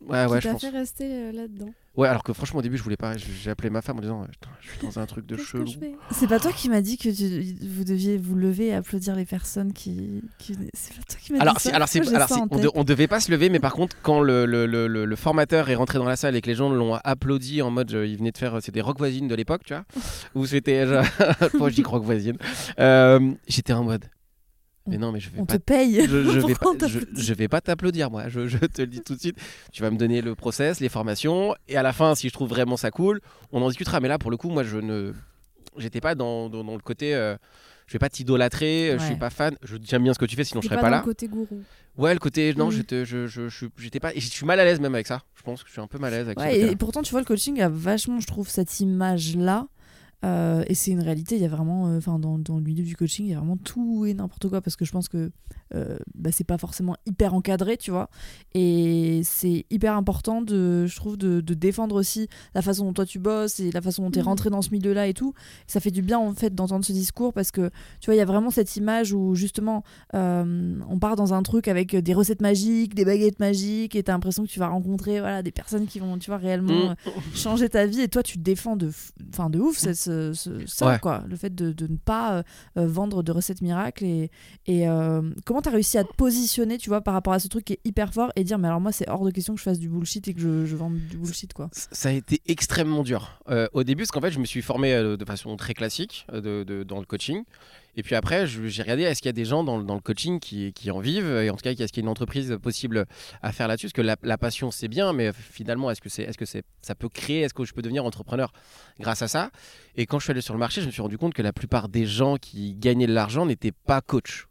[0.08, 0.62] Ouais, ouais, je t'a pense.
[0.62, 1.70] fait rester euh, là-dedans.
[1.96, 3.16] Ouais, alors que franchement, au début, je voulais pas.
[3.18, 5.66] J'ai appelé ma femme en disant Putain, Je suis dans un truc de chelou.
[6.12, 9.26] C'est pas toi qui m'as dit que tu- vous deviez vous lever et applaudir les
[9.26, 10.24] personnes qui.
[10.40, 12.70] qui- C'est pas toi qui m'as Alors, dit c'est- ça alors, alors ça on, de-
[12.74, 15.70] on devait pas se lever, mais par contre, quand le, le, le, le- le formateur
[15.70, 18.18] est rentré dans la salle et que les gens l'ont applaudi en mode, euh, il
[18.18, 19.84] venait de faire, c'était rock voisine de l'époque, tu vois,
[20.36, 20.86] où c'était,
[21.54, 22.38] moi je dis rock voisine,
[22.80, 24.06] Euh, j'étais en mode,
[24.88, 26.06] mais non, mais je vais On pas te paye.
[26.06, 29.02] je, je vais pas, je, je vais pas t'applaudir moi, je, je te le dis
[29.02, 29.38] tout de suite.
[29.72, 32.50] Tu vas me donner le process, les formations, et à la fin, si je trouve
[32.50, 33.22] vraiment ça cool,
[33.52, 34.00] on en discutera.
[34.00, 35.14] Mais là, pour le coup, moi, je ne,
[35.78, 37.36] j'étais pas dans, dans, dans le côté, euh,
[37.88, 39.20] je vais pas t'idolâtrer, je suis Ouais.
[39.20, 39.56] pas fan.
[39.64, 41.02] Je j'aime bien ce que tu fais, sinon je T'es serais pas pas dans là.
[41.02, 41.62] le côté gourou.
[41.96, 42.72] Ouais, le côté, non, Mm.
[42.72, 45.06] je te- je, je, je, j'étais pas, et je suis mal à l'aise même avec
[45.06, 45.22] ça.
[45.36, 46.76] Je pense que je suis un peu mal à l'aise avec Ouais, ce et, et
[46.76, 49.68] pourtant, tu vois, le coaching a vachement, je trouve, cette image-là.
[50.24, 52.84] Euh, et c'est une réalité, il y a vraiment, euh, enfin, dans, dans le milieu
[52.84, 55.32] du coaching, il y a vraiment tout et n'importe quoi parce que je pense que
[55.76, 58.10] euh, bah, c'est pas forcément hyper encadré, tu vois.
[58.54, 63.06] Et c'est hyper important, de, je trouve, de, de défendre aussi la façon dont toi
[63.06, 64.28] tu bosses et la façon dont tu es Mhm.
[64.28, 65.34] rentré dans ce milieu-là et tout.
[65.68, 68.22] Ça fait du bien en fait d'entendre ce discours parce que tu vois, il y
[68.22, 72.42] a vraiment cette image où justement euh, on part dans un truc avec des recettes
[72.42, 76.00] magiques, des baguettes magiques et t'as l'impression que tu vas rencontrer voilà, des personnes qui
[76.00, 76.94] vont, tu vois, réellement euh,
[77.34, 78.92] changer ta vie et toi tu défends de,
[79.34, 79.94] enfin, de ouf c'est-
[80.34, 81.00] ce- ce- ça, Ouais.
[81.00, 81.24] quoi.
[81.28, 82.44] Le fait de, de ne pas euh,
[82.78, 84.32] euh, vendre de recettes miracles et,
[84.68, 87.66] et euh, comment t'as réussi à te positionner, tu vois, par rapport à ce truc
[87.66, 89.64] qui est hyper fort et dire, mais alors moi c'est hors de question que je
[89.64, 91.70] fasse du bullshit et que je, je vende du bullshit, quoi.
[91.74, 93.40] Ça a été extrêmement dur.
[93.50, 96.64] Euh, au début, parce qu'en fait, je me suis formé de façon très classique de,
[96.64, 97.44] de- dans le coaching.
[97.96, 100.02] Et puis après, j'ai regardé est-ce qu'il y a des gens dans, le- dans le
[100.02, 102.58] coaching qui, qui en vivent et en tout cas, est-ce qu'il y a une entreprise
[102.62, 103.06] possible
[103.42, 103.86] à faire là-dessus?
[103.88, 106.64] Parce que la, la passion, c'est bien, mais finalement, est-ce que, c'est, est-ce que c'est,
[106.82, 108.52] ça peut créer Est-ce que je peux devenir entrepreneur
[109.00, 109.52] grâce à ça?
[109.96, 111.54] Et quand je suis allé sur le marché, je me suis rendu compte que la
[111.54, 114.46] plupart des gens qui gagnaient de l'argent n'étaient pas coachs.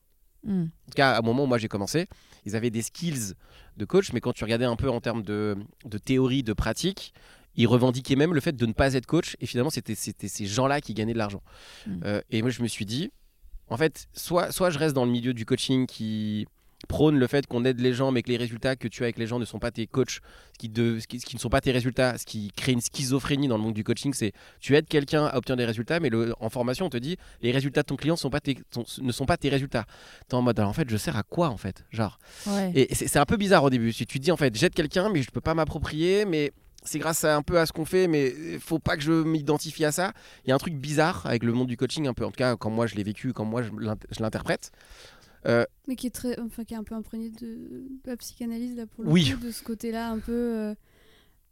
[0.44, 0.62] Mm.
[0.62, 2.06] En tout cas, au moment où moi j'ai commencé,
[2.46, 3.34] ils avaient des skills
[3.76, 7.12] de coach, mais quand tu regardais un peu en termes de, de théorie, de pratique,
[7.54, 9.36] ils revendiquaient même le fait de ne pas être coach.
[9.40, 11.42] Et finalement, c'était, c'était ces gens-là qui gagnaient de l'argent.
[11.86, 12.00] Mm.
[12.04, 13.10] Euh, et moi, je me suis dit,
[13.72, 16.46] en fait, soit, soit je reste dans le milieu du coaching qui
[16.88, 19.16] prône le fait qu'on aide les gens, mais que les résultats que tu as avec
[19.16, 20.14] les gens ne sont pas tes coachs,
[20.52, 22.72] ce qui, de, ce qui, ce qui ne sont pas tes résultats, ce qui crée
[22.72, 26.00] une schizophrénie dans le monde du coaching, c'est tu aides quelqu'un à obtenir des résultats,
[26.00, 28.58] mais le, en formation, on te dit les résultats de ton client sont pas tes,
[28.72, 29.84] sont- ne sont pas tes résultats.
[30.26, 31.84] T'es en mode, alors en fait, je sers à quoi en fait?
[31.92, 32.18] Genre.
[32.48, 32.72] Ouais.
[32.74, 33.92] Et c'est un peu bizarre au début.
[33.92, 36.50] Si tu dis en fait, j'aide quelqu'un, mais je peux pas m'approprier, mais
[36.84, 39.84] c'est grâce à un peu à ce qu'on fait, mais faut pas que je m'identifie
[39.84, 40.12] à ça.
[40.44, 42.36] Il y a un truc bizarre avec le monde du coaching, un peu en tout
[42.38, 44.70] cas quand moi je l'ai vécu, quand moi je l'int- je l'interprète.
[45.88, 48.86] Mais qui est très, enfin qui est un peu imprégné de, de la psychanalyse là
[48.86, 49.30] pour le Oui.
[49.32, 50.32] coup, de ce côté-là un peu.
[50.32, 50.74] euh,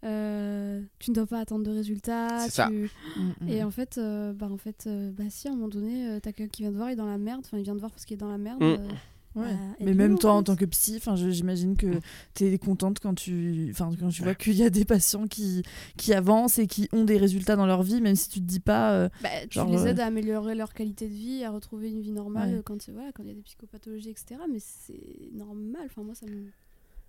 [0.05, 2.39] euh, tu ne dois pas attendre de résultats.
[2.45, 2.69] C'est ça.
[2.69, 3.49] tu- Mm, mm.
[3.49, 6.21] Et en fait, euh, bah en fait, euh, bah si à un moment donné, euh,
[6.21, 7.43] t'as quelqu'un qui vient te voir, il est dans la merde.
[7.45, 8.63] Enfin, il vient te voir parce qu'il est dans la merde.
[8.63, 8.89] Mm.
[9.37, 9.57] Euh, Ouais.
[9.81, 10.45] mais même toi, en fait.
[10.45, 11.87] tant que psy, enfin, j'imagine que
[12.35, 15.63] tu es contente quand tu, enfin, quand tu vois qu'il y a des patients qui,
[15.97, 18.59] qui avancent et qui ont des résultats dans leur vie, même si tu te dis
[18.61, 18.93] pas.
[18.93, 21.91] euh, Bah, tu Genre, les euh, aides à améliorer leur qualité de vie, à retrouver
[21.91, 22.57] une vie normale Ouais.
[22.59, 24.41] euh, quand voilà, quand il y a des psychopathologies, etc.
[24.51, 25.83] Mais c'est normal.
[25.87, 26.47] Enfin, moi, ça me.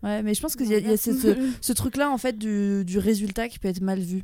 [0.04, 2.18] Ouais, mais je pense qu'il y a, il y a ce, ce- ce truc-là, en
[2.18, 4.24] fait, du, du résultat qui peut être mal vu.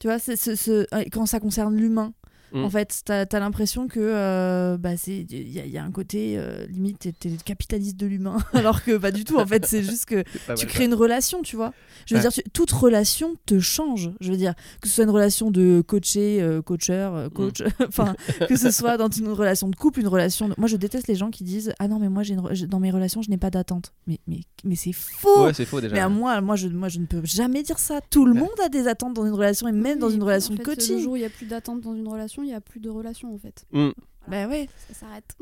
[0.00, 2.12] Tu vois, c'est ce, ce- euh, quand ça concerne l'humain.
[2.52, 2.64] Mm.
[2.64, 6.34] En fait, t'as as, l'impression que euh, bah, c'est il y, a- y un côté
[6.38, 9.36] euh, limite t'es- capitaliste de l'humain, alors que pas du tout.
[9.38, 10.24] En fait, c'est juste que
[10.56, 11.72] tu crées une relation, tu vois.
[12.06, 12.28] Je veux Ouais.
[12.28, 14.10] dire, tu- toute relation te change.
[14.20, 18.14] Je veux dire, que ce soit une relation de coaché, euh, coacheur, euh, coach, enfin,
[18.48, 20.48] que ce soit dans une relation de couple, une relation.
[20.48, 22.80] de- Moi, je déteste les gens qui disent Ah non, mais moi, j'ai re- dans
[22.80, 23.92] mes relations, je n'ai pas d'attente.
[24.06, 25.44] Mais, mais, mais c'est faux!
[25.44, 25.94] Ouais, c'est faux déjà.
[25.94, 28.00] mais à moi, moi je, moi, je ne peux jamais dire ça.
[28.10, 28.40] Tout le Ouais.
[28.40, 30.64] monde a des attentes dans une relation, et même dans une en relation fait, de
[30.64, 30.96] coaching.
[30.96, 32.80] Le jour où il n'y a plus d'attente dans une relation, il n'y a plus
[32.80, 33.64] de relation en fait.
[33.72, 33.90] Mm.
[34.28, 34.68] Bah ouais.
[34.92, 35.36] Ça s'arrête.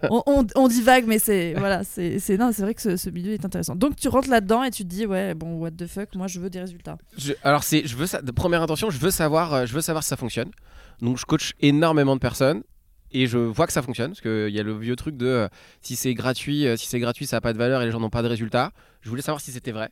[0.10, 3.08] on, on, on divague, mais c'est voilà, c'est c'est non, c'est vrai que ce, ce
[3.10, 3.74] milieu est intéressant.
[3.76, 6.38] Donc tu rentres là-dedans et tu te dis ouais, bon, what the fuck, moi je
[6.40, 6.98] veux des résultats.
[7.16, 8.20] Je- alors c'est, je veux ça.
[8.22, 10.50] De première intention, je veux savoir, euh, je veux savoir si ça fonctionne.
[11.00, 12.62] Donc je coach énormément de personnes
[13.10, 15.48] et je vois que ça fonctionne parce qu'il y a le vieux truc de euh,
[15.80, 18.00] si c'est gratuit, euh, si c'est gratuit, ça n'a pas de valeur et les gens
[18.00, 18.70] n'ont pas de résultats.
[19.00, 19.90] Je voulais savoir si c'était vrai.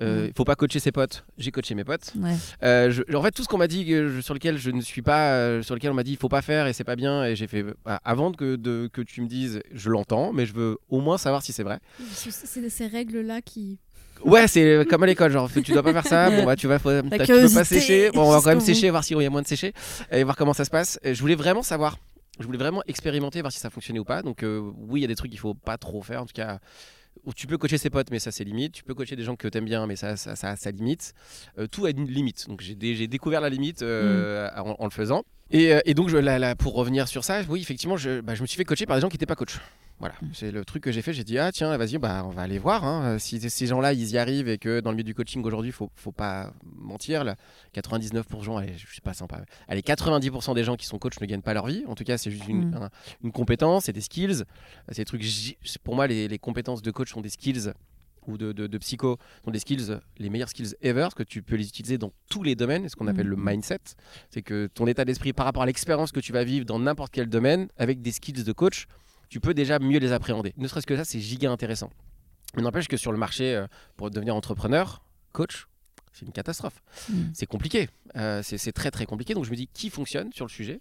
[0.00, 0.32] Euh, Mm.
[0.36, 1.24] Faut pas coacher ses potes.
[1.38, 2.12] J'ai coaché mes potes.
[2.16, 2.34] Ouais.
[2.62, 5.02] Euh, je- en fait, tout ce qu'on m'a dit, je- sur lequel je ne suis
[5.02, 7.24] pas, euh, sur lequel on m'a dit il faut pas faire et c'est pas bien,
[7.24, 10.52] et j'ai fait bah, avant que, de, que tu me dises, je l'entends, mais je
[10.54, 11.80] veux au moins savoir si c'est vrai.
[12.12, 13.78] C'est c'est ces règles-là qui.
[14.24, 16.78] Ouais, c'est comme à l'école, genre tu dois pas faire ça, bon bah tu vas,
[16.80, 17.16] faut- tu peux
[17.54, 19.72] pas sécher, bon on va quand même sécher, voir s'il y a moyen de sécher,
[20.10, 20.98] et voir comment ça se passe.
[21.04, 21.98] Et je voulais vraiment savoir,
[22.40, 24.22] je voulais vraiment expérimenter, voir si ça fonctionnait ou pas.
[24.22, 26.32] Donc euh, oui, il y a des trucs qu'il faut pas trop faire, en tout
[26.34, 26.58] cas.
[27.24, 28.72] Où Tu peux coacher ses potes, mais ça c'est limite.
[28.72, 31.14] Tu peux coacher des gens que t'aimes bien, mais ça, ça, ça, ça limite.
[31.58, 32.48] Euh, tout a une limite.
[32.48, 35.24] Donc j'ai dé- j'ai découvert la limite euh, en, en le faisant.
[35.50, 38.34] Et, euh, et donc je, là, là, pour revenir sur ça, oui effectivement, je, bah,
[38.34, 39.58] je me suis fait coacher par des gens qui n'étaient pas coachs.
[40.00, 41.12] Voilà, c'est le truc que j'ai fait.
[41.12, 42.84] J'ai dit ah tiens vas-y bah on va aller voir.
[42.84, 43.18] hein.
[43.18, 45.90] Si ces gens-là ils y arrivent et que dans le milieu du coaching aujourd'hui faut
[45.96, 47.34] faut pas mentir, là,
[47.74, 49.40] 99% allez je sais pas sympa.
[49.66, 51.82] Allez 90% des gens qui sont coachs ne gagnent pas leur vie.
[51.88, 52.74] En tout cas c'est juste une, Mm.
[52.74, 52.90] un-
[53.24, 54.44] une compétence, c'est des skills.
[54.92, 55.24] C'est trucs.
[55.82, 57.72] Pour moi les, les compétences de coach sont des skills
[58.28, 61.42] ou de, de, de psycho sont des skills, les meilleurs skills ever, parce que tu
[61.42, 63.50] peux les utiliser dans tous les domaines, ce qu'on appelle le Mhm.
[63.50, 63.80] mindset.
[64.30, 67.12] C'est que ton état d'esprit par rapport à l'expérience que tu vas vivre dans n'importe
[67.12, 68.86] quel domaine, avec des skills de coach,
[69.28, 70.52] tu peux déjà mieux les appréhender.
[70.56, 71.90] Ne serait-ce que ça, c'est giga intéressant.
[72.54, 75.66] Mais n'empêche que sur le marché, euh, pour devenir entrepreneur, coach,
[76.12, 76.82] c'est une catastrophe.
[77.10, 77.14] Mm.
[77.34, 77.88] C'est compliqué.
[78.16, 79.34] Euh, c'est très très compliqué.
[79.34, 80.80] Donc je me dis qui fonctionne sur le sujet?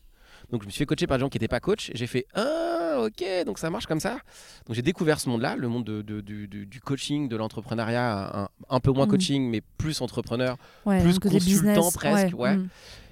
[0.51, 1.91] Donc je me suis fait coacher par des gens qui n'étaient pas coach.
[1.93, 4.17] J'ai fait ah ok donc ça marche comme ça.
[4.65, 8.79] Donc j'ai découvert ce monde-là, le monde de- de- du, coaching, de l'entrepreneuriat, un, un
[8.79, 9.09] peu moins Mm.
[9.09, 10.57] coaching mais plus entrepreneur.
[10.85, 12.55] Ouais, Plus consultant presque, ouais.
[12.57, 12.69] mm.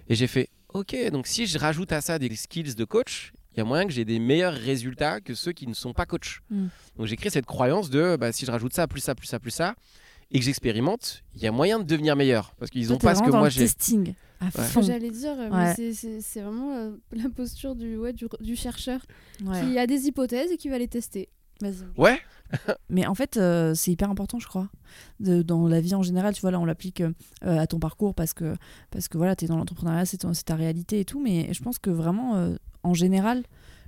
[0.10, 3.60] Et j'ai fait ok donc si je rajoute à ça des skills de coach, il
[3.60, 6.42] y a moyen que j'ai des meilleurs résultats que ceux qui ne sont pas coach.
[6.50, 6.68] Mm.
[6.98, 9.40] Donc j'ai créé cette croyance de bah, si je rajoute ça plus ça plus ça
[9.40, 9.76] plus ça
[10.32, 13.08] et que j'expérimente, il y a moyen de devenir meilleur parce qu'ils Toi, ont t'es
[13.08, 13.62] pas ce que moi le j'ai.
[13.62, 14.52] testing à Ouais.
[14.52, 14.80] Ce fond.
[14.82, 15.74] que j'allais dire, euh, Ouais.
[15.94, 19.02] c'est- vraiment euh, la posture du, ouais, du, du chercheur
[19.46, 19.62] Ouais.
[19.62, 21.30] qui a des hypothèses et qui va les tester.
[21.62, 21.86] Vas-y.
[21.98, 22.20] Ouais.
[22.90, 24.68] Mais en fait, euh, c'est hyper important, je crois,
[25.22, 26.34] de- dans la vie en général.
[26.34, 28.56] Tu vois, là, on l'applique euh, à ton parcours parce que,
[28.92, 31.22] parce que voilà, tu es dans l'entrepreneuriat, c'est ta réalité et tout.
[31.22, 33.44] Mais je pense que vraiment, euh, en général,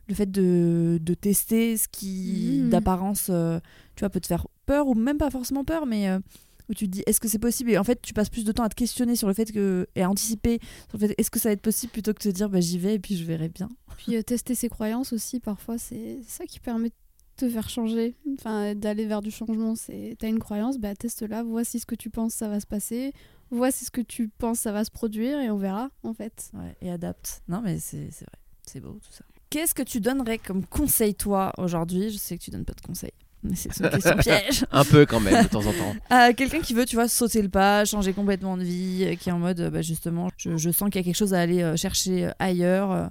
[0.07, 2.69] le fait de, de tester ce qui, Mhm.
[2.69, 3.59] d'apparence, euh,
[3.97, 6.19] tu vois, peut te faire peur ou même pas forcément peur, mais euh,
[6.69, 7.71] où tu te dis est-ce que c'est possible?
[7.71, 9.87] Et en fait, tu passes plus de temps à te questionner sur le fait que
[9.95, 12.29] et à anticiper sur le fait est-ce que ça va être possible plutôt que de
[12.29, 13.69] te dire bah, j'y vais et puis je verrai bien.
[13.97, 16.93] Puis euh, tester ses croyances aussi, parfois, c'est ça qui permet de
[17.35, 19.75] te faire changer, enfin d'aller vers du changement.
[19.75, 22.67] C'est t'as une croyance, bah teste-la, vois si ce que tu penses ça va se
[22.67, 23.13] passer,
[23.49, 26.51] vois si ce que tu penses ça va se produire et on verra en fait.
[26.53, 27.41] Ouais, et adapte.
[27.47, 28.37] Non, mais c'est c'est vrai.
[28.67, 29.23] C'est beau tout ça.
[29.49, 32.09] Qu'est-ce que tu donnerais comme conseil, toi, aujourd'hui?
[32.09, 33.13] Je sais que tu donnes pas de conseils.
[33.53, 34.65] C'est une question piège.
[34.71, 35.95] Un peu quand même de temps en temps.
[36.09, 39.29] À quelqu'un qui veut, tu vois, sauter le pas, changer complètement de vie, euh, qui
[39.29, 41.39] est en mode, euh, bah, justement, je, je sens qu'il y a quelque chose à
[41.41, 42.91] aller euh, chercher euh, ailleurs.
[42.91, 43.07] euh,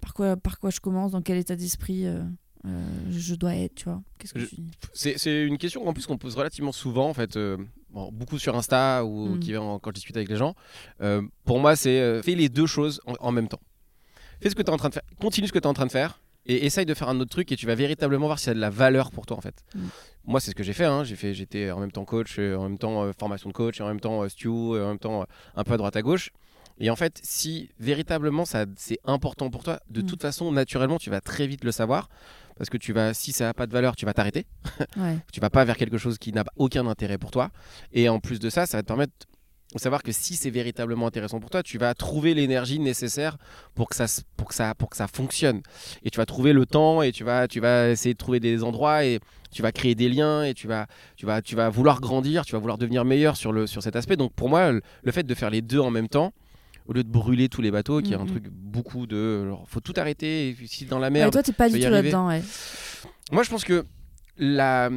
[0.00, 2.22] par, quoi, par quoi je commence Dans quel état d'esprit euh,
[2.66, 4.56] euh, je dois être, tu vois Qu'est-ce que tu
[4.94, 7.56] C'est une question en plus qu'on pose relativement souvent en fait, euh,
[7.90, 9.40] bon, beaucoup sur Insta ou Mm.
[9.40, 10.54] qui vient quand je discute avec les gens.
[11.02, 13.60] Euh, pour moi, c'est euh, fais les deux choses en, en même temps.
[14.40, 15.74] Fais ce que tu es en train de faire, continue ce que tu es en
[15.74, 18.38] train de faire et essaye de faire un autre truc et tu vas véritablement voir
[18.38, 19.62] si ça a de la valeur pour toi en fait.
[19.74, 19.80] Mm.
[20.24, 20.84] Moi, c'est ce que j'ai fait.
[20.84, 21.04] hein.
[21.04, 23.80] J'ai fait, j'étais en même temps coach, euh, en même temps euh, formation de coach,
[23.80, 25.24] en même temps euh, stew, et en même temps euh,
[25.56, 26.30] un peu à droite à gauche.
[26.80, 30.06] Et en fait, si véritablement ça c'est important pour toi, de Mm.
[30.06, 32.08] toute façon, naturellement, tu vas très vite le savoir.
[32.56, 34.44] Parce que tu vas, si ça n'a pas de valeur, tu vas t'arrêter.
[34.96, 35.16] Ouais.
[35.32, 37.50] Tu vas pas vers quelque chose qui n'a aucun intérêt pour toi.
[37.92, 39.12] Et en plus de ça, ça va te permettre
[39.76, 43.36] savoir que si c'est véritablement intéressant pour toi, tu vas trouver l'énergie nécessaire
[43.74, 45.60] pour que ça, pour que ça, pour que ça fonctionne.
[46.02, 48.64] Et tu vas trouver le temps et tu vas, tu vas essayer de trouver des
[48.64, 52.00] endroits et tu vas créer des liens et tu vas, tu vas, tu vas vouloir
[52.00, 54.16] grandir, tu vas vouloir devenir meilleur sur, le, sur cet aspect.
[54.16, 56.32] Donc pour moi, le, fait de faire les deux en même temps,
[56.86, 59.80] au lieu de brûler tous les bateaux, qui est un truc beaucoup de, alors, faut
[59.80, 60.48] tout arrêter.
[60.48, 62.42] Et si dans la Ouais, merde, toi, t'es pas du tout là-dedans, ouais.
[63.30, 63.84] moi, je pense que
[64.38, 64.88] la,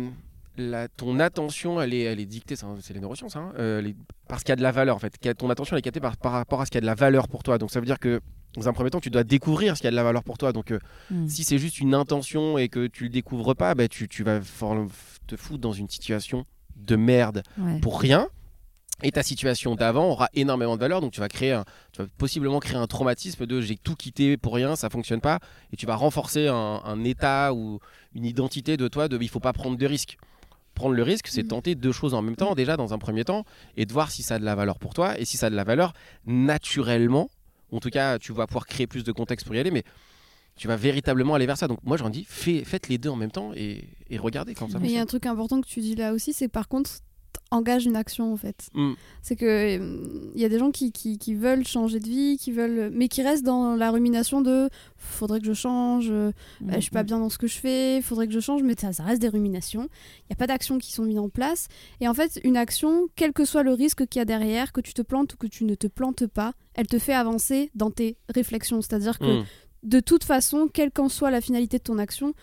[0.58, 3.96] la- ton attention, elle est, elle est dictée, c'est les neurosciences, hein, euh, est-
[4.28, 5.14] parce qu'il y a de la valeur en fait.
[5.38, 6.96] Ton attention elle est captée par, par rapport à ce qu'il y a de la
[6.96, 7.58] valeur pour toi.
[7.58, 8.22] Donc ça veut dire que
[8.56, 10.38] dans un premier temps, tu dois découvrir ce qu'il y a de la valeur pour
[10.38, 10.52] toi.
[10.52, 11.28] Donc euh, Mm.
[11.28, 14.40] si c'est juste une intention et que tu le découvres pas, bah, tu, tu vas
[15.28, 17.80] te foutre dans une situation de merde Ouais.
[17.80, 18.28] pour rien.
[19.04, 22.08] Et ta situation d'avant aura énormément de valeur, donc tu vas créer, un, tu vas
[22.20, 25.40] possiblement créer un traumatisme de j'ai tout quitté pour rien, ça fonctionne pas,
[25.74, 27.80] et tu vas renforcer un, un état ou
[28.14, 30.18] une identité de toi de il faut pas prendre de risques.
[30.74, 31.48] Prendre le risque, c'est Mhm.
[31.50, 33.46] tenter deux choses en même temps, déjà dans un premier temps,
[33.78, 35.50] et de voir si ça a de la valeur pour toi, et si ça a
[35.50, 35.94] de la valeur
[36.26, 37.30] naturellement,
[37.72, 39.84] en tout cas tu vas pouvoir créer plus de contexte pour y aller, mais
[40.56, 41.68] tu vas véritablement aller vers ça.
[41.68, 44.70] Donc moi j'en dis, fait- faites les deux en même temps et, et regardez quand
[44.70, 46.68] ça Mais il y a un truc important que tu dis là aussi, c'est par
[46.68, 46.92] contre,
[47.52, 48.70] engage une action en fait.
[48.74, 48.94] Mm.
[49.22, 52.38] C'est que euh, il y a des gens qui, qui, qui veulent changer de vie,
[52.38, 56.74] qui veulent, mais qui restent dans la rumination de faudrait que je change, euh, bah,
[56.76, 58.94] je suis pas bien dans ce que je fais, faudrait que je change, mais ça,
[58.94, 59.90] ça reste des ruminations.
[60.20, 61.68] Il n'y a pas d'actions qui sont mises en place.
[62.00, 64.82] Et en fait, une action, quel que soit le risque qu'il y a derrière, que
[64.82, 67.92] tu te plantes ou que tu ne te plantes pas, elle te fait avancer dans
[67.92, 68.82] tes réflexions.
[68.82, 69.46] C'est-à-dire que Mm.
[69.84, 72.34] de toute façon, quelle qu'en soit la finalité de ton action,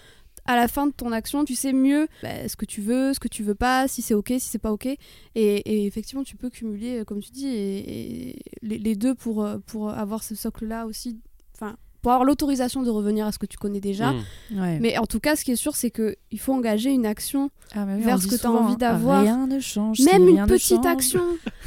[0.49, 3.21] à la fin de ton action, tu sais mieux bah, ce que tu veux, ce
[3.21, 4.87] que tu veux pas, si c'est ok, si c'est pas ok.
[4.87, 4.97] Et,
[5.35, 9.45] et effectivement, tu peux cumuler, euh, comme tu dis, et, et les, les deux pour,
[9.45, 11.21] euh, pour avoir ce socle-là aussi.
[11.55, 14.13] Enfin, pour avoir l'autorisation de revenir à ce que tu connais déjà.
[14.13, 14.61] Mm.
[14.61, 14.79] Ouais.
[14.81, 17.51] Mais en tout cas, ce qui est sûr, c'est que il faut engager une action,
[17.75, 19.21] Ah, oui, vers ce que t'as souvent, envie d'avoir.
[19.21, 20.01] Rien ne change.
[20.01, 21.25] même si une petite action.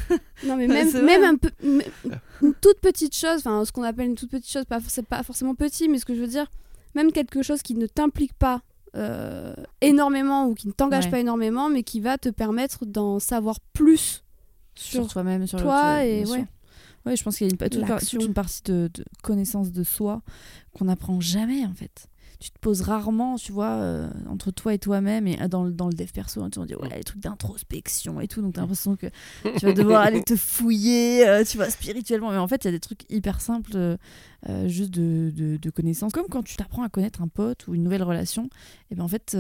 [0.44, 4.32] non, mais même, un peu, une toute petite chose, enfin, ce qu'on appelle une toute
[4.32, 6.48] petite chose, pas, c'est pas forcément petit, mais ce que je veux dire,
[6.96, 8.62] même quelque chose qui ne t'implique pas
[8.96, 11.12] euh, énormément ou qui ne t'engage Ouais.
[11.12, 14.24] pas énormément, mais qui va te permettre d'en savoir plus
[14.76, 15.08] sur sur.
[15.14, 16.46] toi-même, sur toi et ouais.
[17.06, 20.22] Ouais, je pense qu'il y a une, toute, une partie de, de connaissance de soi
[20.74, 22.08] qu'on n'apprend jamais en fait.
[22.42, 25.72] Tu te poses rarement, tu vois, euh, entre toi et toi-même et euh, dans, le-
[25.72, 28.56] dans le dev perso, hein, tu vas dire ouais, les trucs d'introspection et tout, donc
[28.56, 29.06] t'as l'impression que
[29.60, 32.32] tu vas devoir aller te fouiller, euh, tu vois, spirituellement.
[32.32, 33.98] Mais en fait, il y a des trucs hyper simples,
[34.66, 36.14] juste de, de, de connaissance.
[36.14, 38.50] Comme quand tu t'apprends à connaître un pote ou une nouvelle relation,
[38.90, 39.38] et ben en fait,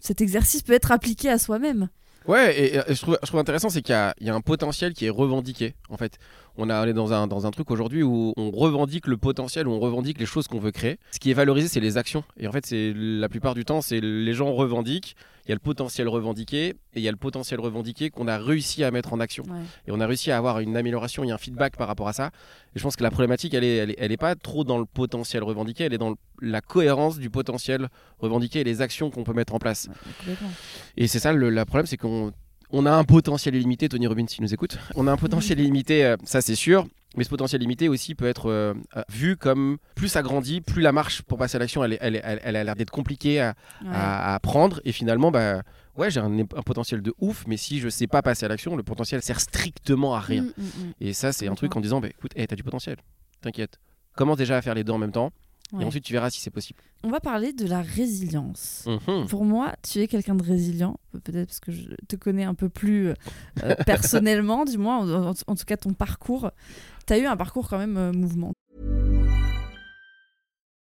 [0.00, 1.88] cet exercice peut être appliqué à soi-même.
[2.26, 5.74] Ouais, et, je, trouve, intéressant, c'est qu'il y y a un potentiel qui est revendiqué.
[5.88, 6.18] En fait,
[6.56, 9.66] on, a, on est dans un, dans un truc aujourd'hui où on revendique le potentiel,
[9.68, 10.98] où on revendique les choses qu'on veut créer.
[11.10, 12.24] Ce qui est valorisé, c'est les actions.
[12.36, 15.16] Et en fait, c'est la plupart du temps, c'est les gens revendiquent.
[15.44, 18.38] Il y a le potentiel revendiqué et il y a le potentiel revendiqué qu'on a
[18.38, 19.42] réussi à mettre en action.
[19.88, 22.30] Et on a réussi à avoir une amélioration et un feedback par rapport à ça.
[22.76, 24.78] Et je pense que la problématique, elle est, elle est, elle est pas trop dans
[24.78, 27.88] le potentiel revendiqué, elle est dans le- la cohérence du potentiel
[28.20, 29.88] revendiqué et les actions qu'on peut mettre en place.
[30.28, 30.34] Ouais.
[30.96, 32.32] Et c'est ça le, le problème, c'est qu'on
[32.72, 33.88] on a un potentiel illimité.
[33.88, 36.86] Tony Robbins, s'il nous écoute, on a un potentiel illimité, euh, ça c'est sûr.
[37.14, 40.80] Mais ce potentiel limité aussi peut être euh, euh, vu comme plus ça grandit, plus
[40.80, 42.90] la marche pour passer à l'action, elle, est- elle, est- elle- elle a l'air d'être
[42.90, 43.88] compliquée à, Ouais.
[43.92, 44.80] à, à prendre.
[44.86, 45.60] Et finalement, bah,
[45.98, 48.76] ouais, j'ai un, un potentiel de ouf, mais si je sais pas passer à l'action,
[48.76, 50.44] le potentiel sert strictement à rien.
[50.44, 50.92] Mm, mm, mm.
[51.02, 52.96] Et ça, c'est un truc en disant, bah, écoute, hey, t'as du potentiel,
[53.42, 53.78] t'inquiète.
[54.16, 55.32] Commence déjà à faire les deux en même temps,
[55.72, 55.82] Ouais.
[55.82, 56.80] et ensuite tu verras si c'est possible.
[57.02, 58.86] On va parler de la résilience.
[58.86, 59.26] Mhm.
[59.26, 62.68] Pour moi, tu es quelqu'un de résilient, peut-être parce que je te connais un peu
[62.68, 63.14] plus euh,
[63.64, 66.50] euh, personnellement, du moins, en, en- en tout cas ton parcours.
[67.06, 68.54] Tu as eu un parcours quand même euh, mouvementé.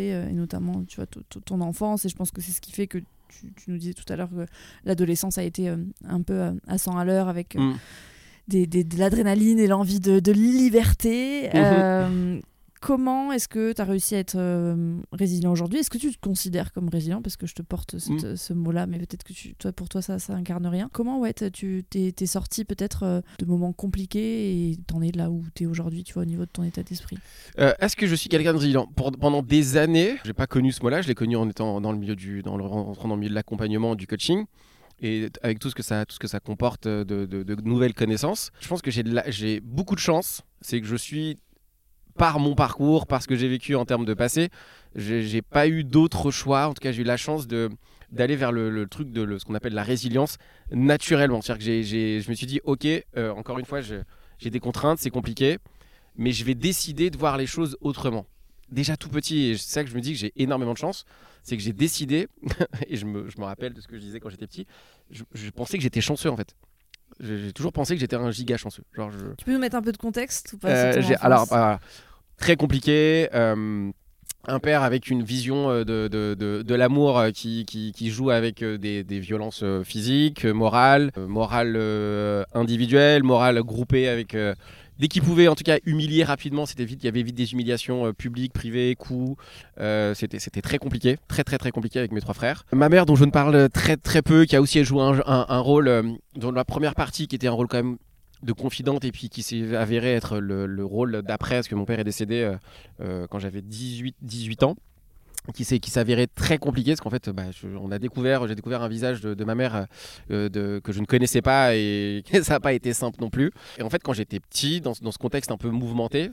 [0.00, 1.06] Euh, et notamment tu vois,
[1.44, 3.94] ton enfance, et je pense que c'est ce qui fait que tu, tu nous disais
[3.94, 4.46] tout à l'heure que
[4.84, 5.76] l'adolescence a été euh,
[6.08, 7.74] un peu euh, à 100 à l'heure avec Mm.
[8.48, 11.48] des, des- de l'adrénaline et l'envie de, de liberté.
[11.48, 11.50] Mhm.
[11.54, 12.40] Euh,
[12.84, 15.78] comment est-ce que tu as réussi à être euh, résilient aujourd'hui?
[15.78, 17.22] Est-ce que tu te considères comme résilient?
[17.22, 18.36] Parce que je te porte cette- Mm.
[18.36, 20.90] ce mot-là, mais peut-être que tu, toi, pour toi, ça, ça incarne rien.
[20.92, 25.30] Comment ouais, tu t'es, t'es sorti peut-être euh, de moments compliqués et t'en es là
[25.30, 27.16] où tu es aujourd'hui, tu vois, au niveau de ton état d'esprit?
[27.58, 28.86] Euh, Est-ce que je suis quelqu'un de résilient?
[28.86, 31.00] Pendant des années, j'ai pas connu ce mot-là.
[31.00, 33.34] Je l'ai connu en étant dans le milieu du, dans le, dans le milieu de
[33.34, 34.44] l'accompagnement, du coaching,
[35.00, 37.94] et avec tout ce que ça, tout ce que ça comporte de, de- de nouvelles
[37.94, 38.50] connaissances.
[38.60, 40.42] Je pense que j'ai, de la- j'ai beaucoup de chance.
[40.60, 41.38] C'est que je suis
[42.16, 44.50] par mon parcours, par ce que j'ai vécu en termes de passé,
[44.94, 46.68] j'ai, pas eu d'autre choix.
[46.68, 47.70] En tout cas, j'ai eu la chance de
[48.12, 50.36] d'aller vers le, truc de ce qu'on appelle la résilience
[50.70, 51.42] naturellement.
[51.42, 55.10] C'est-à-dire que je me suis dit, ok, euh, encore une fois, j'ai des contraintes, c'est
[55.10, 55.58] compliqué
[56.16, 58.26] mais je vais décider de voir les choses autrement.
[58.70, 61.04] Déjà tout petit, et c'est ça que je me dis que j'ai énormément de chance,
[61.42, 62.28] c'est que j'ai décidé,
[62.88, 64.66] et je me, je me rappelle de ce que je disais quand j'étais petit,
[65.10, 66.54] je, je pensais que j'étais chanceux en fait.
[67.20, 68.82] J'ai toujours pensé que j'étais un giga chanceux.
[68.92, 70.68] Genre, je, Tu peux nous mettre un peu de contexte ou pas?
[70.68, 71.78] Euh, alors, bah,
[72.36, 73.28] très compliqué.
[73.34, 73.90] euh,
[74.46, 78.30] un père avec une vision euh, de, de, de, de l'amour qui, qui, qui joue
[78.30, 84.36] avec des, des violences physiques, morales, morales euh, individuelles, morales groupées avec.
[84.98, 87.02] Dès qu'il pouvait, en tout cas, humilier rapidement, c'était vite.
[87.02, 89.36] Il y avait vite des humiliations euh, publiques, privées, coups.
[89.80, 92.64] Euh, c'était, très compliqué, très très très compliqué avec mes trois frères.
[92.72, 95.88] Ma mère, dont je ne parle très très peu, qui a aussi joué un, rôle
[95.88, 96.02] euh,
[96.36, 97.96] dans la première partie, qui était un rôle quand même
[98.42, 101.86] de confidente et puis qui s'est avéré être le, le rôle d'après, parce que mon
[101.86, 102.52] père est décédé
[103.30, 104.76] quand j'avais 18, 18 ans
[105.52, 107.44] qui s'est s'avérait très compliqué parce qu'en fait bah,
[107.80, 109.86] on a découvert j'ai découvert un visage de, ma mère
[110.30, 113.52] euh, que je ne connaissais pas et ça n'a pas été simple non plus.
[113.78, 116.30] Et en fait quand j'étais petit dans, ce- contexte un peu mouvementé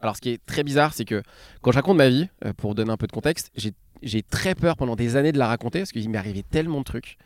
[0.00, 1.22] alors ce qui est très bizarre c'est que
[1.62, 3.50] quand je raconte ma vie euh, pour donner un peu de contexte
[4.02, 6.84] j'ai très peur pendant des années de la raconter parce qu'il m'est arrivé tellement de
[6.84, 7.16] trucs.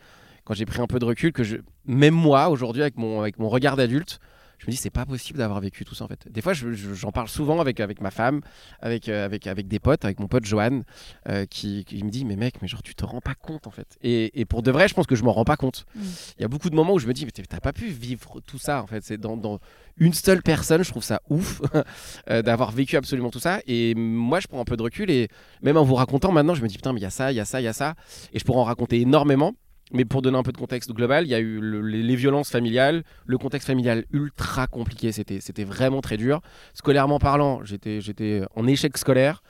[0.44, 1.42] Quand j'ai pris un peu de recul que
[1.84, 4.20] même moi aujourd'hui avec mon regard d'adulte
[4.60, 6.28] je me dis c'est pas possible d'avoir vécu tout ça en fait.
[6.30, 8.42] Des fois je- je- j'en parle souvent avec avec ma femme
[8.80, 10.82] avec euh, avec avec des potes avec mon pote Johan
[11.28, 13.70] euh, qui, qui me dit mais mec mais genre tu te rends pas compte en
[13.70, 13.96] fait.
[14.02, 15.86] Et, et pour de vrai je pense que je m'en rends pas compte.
[15.96, 16.00] Mm.
[16.38, 18.40] il y a beaucoup de moments où je me dis mais t'as pas pu vivre
[18.46, 19.02] tout ça en fait.
[19.02, 19.58] C'est dans, dans
[19.96, 21.60] une seule personne je trouve ça ouf
[22.30, 23.60] euh, d'avoir vécu absolument tout ça.
[23.66, 25.28] Et moi je prends un peu de recul et
[25.62, 27.36] même en vous racontant maintenant je me dis putain mais il y a ça il
[27.36, 27.94] y a ça il y a ça.
[28.34, 29.54] Et je pourrais en raconter énormément
[29.92, 32.50] mais pour donner un peu de contexte global, il y a eu le- les, violences
[32.50, 36.40] familiales, le contexte familial ultra compliqué, c'était c'était vraiment très dur.
[36.74, 39.42] Scolairement parlant, j'étais j'étais en échec scolaire.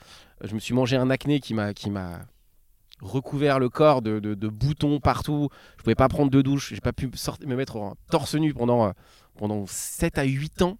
[0.42, 2.20] Je me suis mangé un acné qui m'a qui m'a
[3.02, 5.48] recouvert le corps de, de- boutons partout.
[5.78, 6.74] Je pouvais pas prendre de douche.
[6.74, 7.10] J'ai pas pu
[7.46, 8.90] me mettre en torse nu pendant, euh,
[9.40, 10.78] pendant 7 à 8 ans.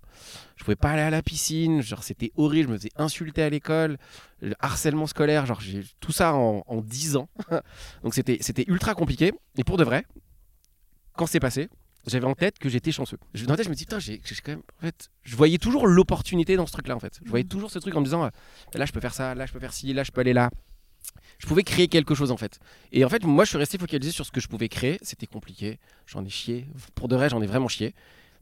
[0.57, 1.81] Je pouvais pas aller à la piscine.
[1.81, 2.68] Genre, c'était horrible.
[2.68, 3.96] Je me faisais insulter à l'école.
[4.40, 5.46] Le harcèlement scolaire.
[5.46, 7.29] Genre, j'ai tout ça en, en 10 ans.
[8.03, 9.33] Donc, c'était c'était ultra compliqué.
[9.57, 10.05] Et pour de vrai,
[11.16, 11.70] quand c'est passé,
[12.07, 13.16] j'avais en tête que j'étais chanceux.
[13.33, 14.62] Je, dans la tête, je me dis, putain, j'ai quand même.
[14.79, 17.18] En fait, je voyais toujours l'opportunité dans ce truc-là, en fait.
[17.25, 18.31] Je voyais toujours ce truc en me disant, euh,
[18.75, 20.51] là, je peux faire ça, là, je peux faire ci, là, je peux aller là.
[21.38, 22.59] Je pouvais créer quelque chose, en fait.
[22.92, 24.99] Et en fait, moi, je suis resté focalisé sur ce que je pouvais créer.
[25.01, 25.79] C'était compliqué.
[26.07, 26.66] J'en ai chié.
[26.94, 27.94] Pour de vrai, j'en ai vraiment chié.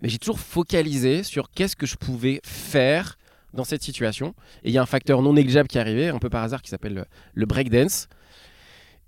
[0.03, 3.19] Mais j'ai toujours focalisé sur qu'est-ce que je pouvais faire
[3.53, 4.35] dans cette situation.
[4.63, 6.63] Et il y a un facteur non négligeable qui est arrivé, un peu par hasard,
[6.63, 8.09] qui s'appelle le, breakdance.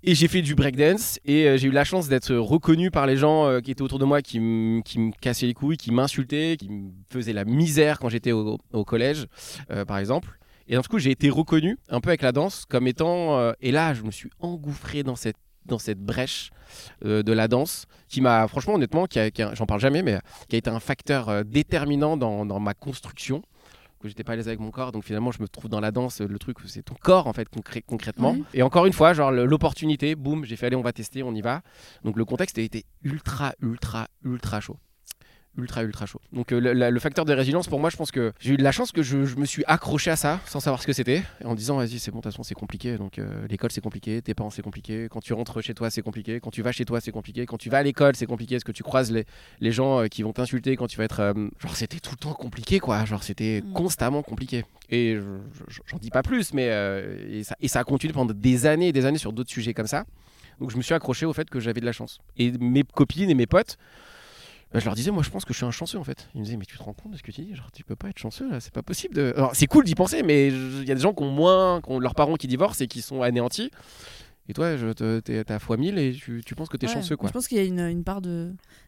[0.03, 3.17] Et j'ai fait du breakdance et euh, j'ai eu la chance d'être reconnu par les
[3.17, 6.69] gens euh, qui étaient autour de moi, qui, me cassaient les couilles, qui m'insultaient, qui
[6.69, 9.27] me faisaient la misère quand j'étais au, collège,
[9.69, 10.39] euh, par exemple.
[10.67, 13.37] Et d'un coup, j'ai été reconnu un peu avec la danse comme étant.
[13.37, 16.49] euh, et là, je me suis engouffré dans cette, dans cette brèche
[17.05, 20.19] euh, de la danse qui m'a, franchement, honnêtement, qui a- qui j'en parle jamais, mais
[20.49, 23.41] qui a été un facteur euh, déterminant dans, dans ma construction.
[23.99, 25.91] Que j'étais pas à l'aise avec mon corps, donc finalement, je me trouve dans la
[25.91, 26.21] danse.
[26.21, 28.35] Le truc, c'est ton corps, en fait, concré- concrètement.
[28.55, 31.41] Et encore une fois, genre l'opportunité, boum, j'ai fait allez, on va tester, on y
[31.41, 31.61] va.
[32.03, 34.77] Donc le contexte a été ultra, ultra, ultra chaud.
[35.57, 36.21] Ultra, ultra chaud.
[36.31, 38.57] Donc euh, le, la- le facteur de résilience, pour moi, je pense que j'ai eu
[38.57, 40.93] de la chance que je, je me suis accroché à ça sans savoir ce que
[40.93, 42.97] c'était, en disant vas-y, c'est bon, de toute façon, c'est compliqué.
[42.97, 45.07] Donc euh, l'école, c'est compliqué, tes parents, c'est compliqué.
[45.11, 46.39] Quand tu rentres chez toi, c'est compliqué.
[46.39, 47.45] Quand tu vas chez toi, c'est compliqué.
[47.45, 48.55] Quand tu vas à l'école, c'est compliqué.
[48.55, 49.25] Est-ce que tu croises les,
[49.59, 51.33] les gens euh, qui vont t'insulter quand tu vas être.
[51.59, 53.03] genre, c'était tout le temps compliqué, quoi.
[53.03, 53.73] Genre, c'était Mm.
[53.73, 54.63] constamment compliqué.
[54.89, 55.21] Et je-
[55.69, 56.67] je- j'en dis pas plus, mais.
[57.29, 59.73] et, ça, et ça a continué pendant des années et des années sur d'autres sujets
[59.73, 60.05] comme ça.
[60.61, 62.19] Donc je me suis accroché au fait que j'avais de la chance.
[62.37, 63.77] Et mes copines et mes potes,
[64.79, 66.29] je leur disais, moi je pense que je suis un chanceux en fait.
[66.33, 67.55] Ils me disaient, mais tu te rends compte de ce que tu dis?
[67.55, 69.15] Genre, tu peux pas être chanceux là, c'est pas possible.
[69.15, 69.33] De...
[69.35, 71.91] Alors, c'est cool d'y penser, mais il y a des gens qui ont moins, qui
[71.91, 73.69] ont leurs parents qui divorcent et qui sont anéantis.
[74.49, 74.69] Et toi,
[75.23, 76.93] t'es à fois 1000 et tu, tu penses que t'es Ouais.
[76.93, 77.27] chanceux quoi.
[77.29, 78.21] Je pense qu'il y a une, une part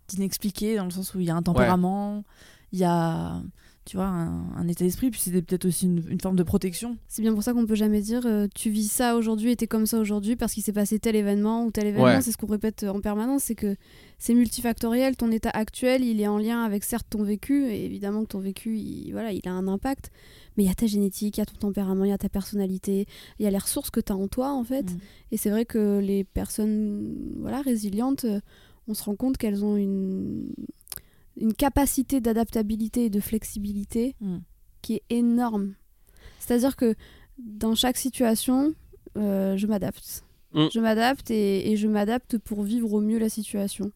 [0.10, 2.24] d'inexpliqué dans le sens où il y a un tempérament,
[2.72, 3.42] il y a
[3.86, 6.98] tu vois un, un état d'esprit, puis c'était peut-être aussi une, une forme de protection.
[7.08, 9.68] C'est bien pour ça qu'on peut jamais dire euh, tu vis ça aujourd'hui et t'es
[9.68, 12.06] comme ça aujourd'hui parce qu'il s'est passé tel événement ou tel événement.
[12.06, 12.22] Ouais.
[12.22, 13.76] C'est ce qu'on répète euh, en permanence, c'est que
[14.20, 15.18] c'est multifactoriel.
[15.18, 18.40] Ton état actuel, il est en lien avec certes ton vécu et évidemment que ton
[18.40, 20.12] vécu, il, voilà, il a un impact.
[20.56, 22.30] Mais il y a ta génétique, il y a ton tempérament, il y a ta
[22.30, 23.08] personnalité,
[23.40, 24.84] il y a les ressources que tu as en toi en fait.
[24.84, 24.98] Mm.
[25.32, 28.40] Et c'est vrai que les personnes voilà résilientes, euh,
[28.88, 30.54] on se rend compte qu'elles ont une
[31.38, 34.38] une capacité d'adaptabilité et de flexibilité Mm.
[34.82, 35.74] qui est énorme.
[36.40, 36.96] C'est-à-dire que
[37.38, 38.74] dans chaque situation,
[39.18, 40.24] euh, je m'adapte.
[40.54, 40.66] Mm.
[40.74, 43.92] Je m'adapte et, et je m'adapte pour vivre au mieux la situation.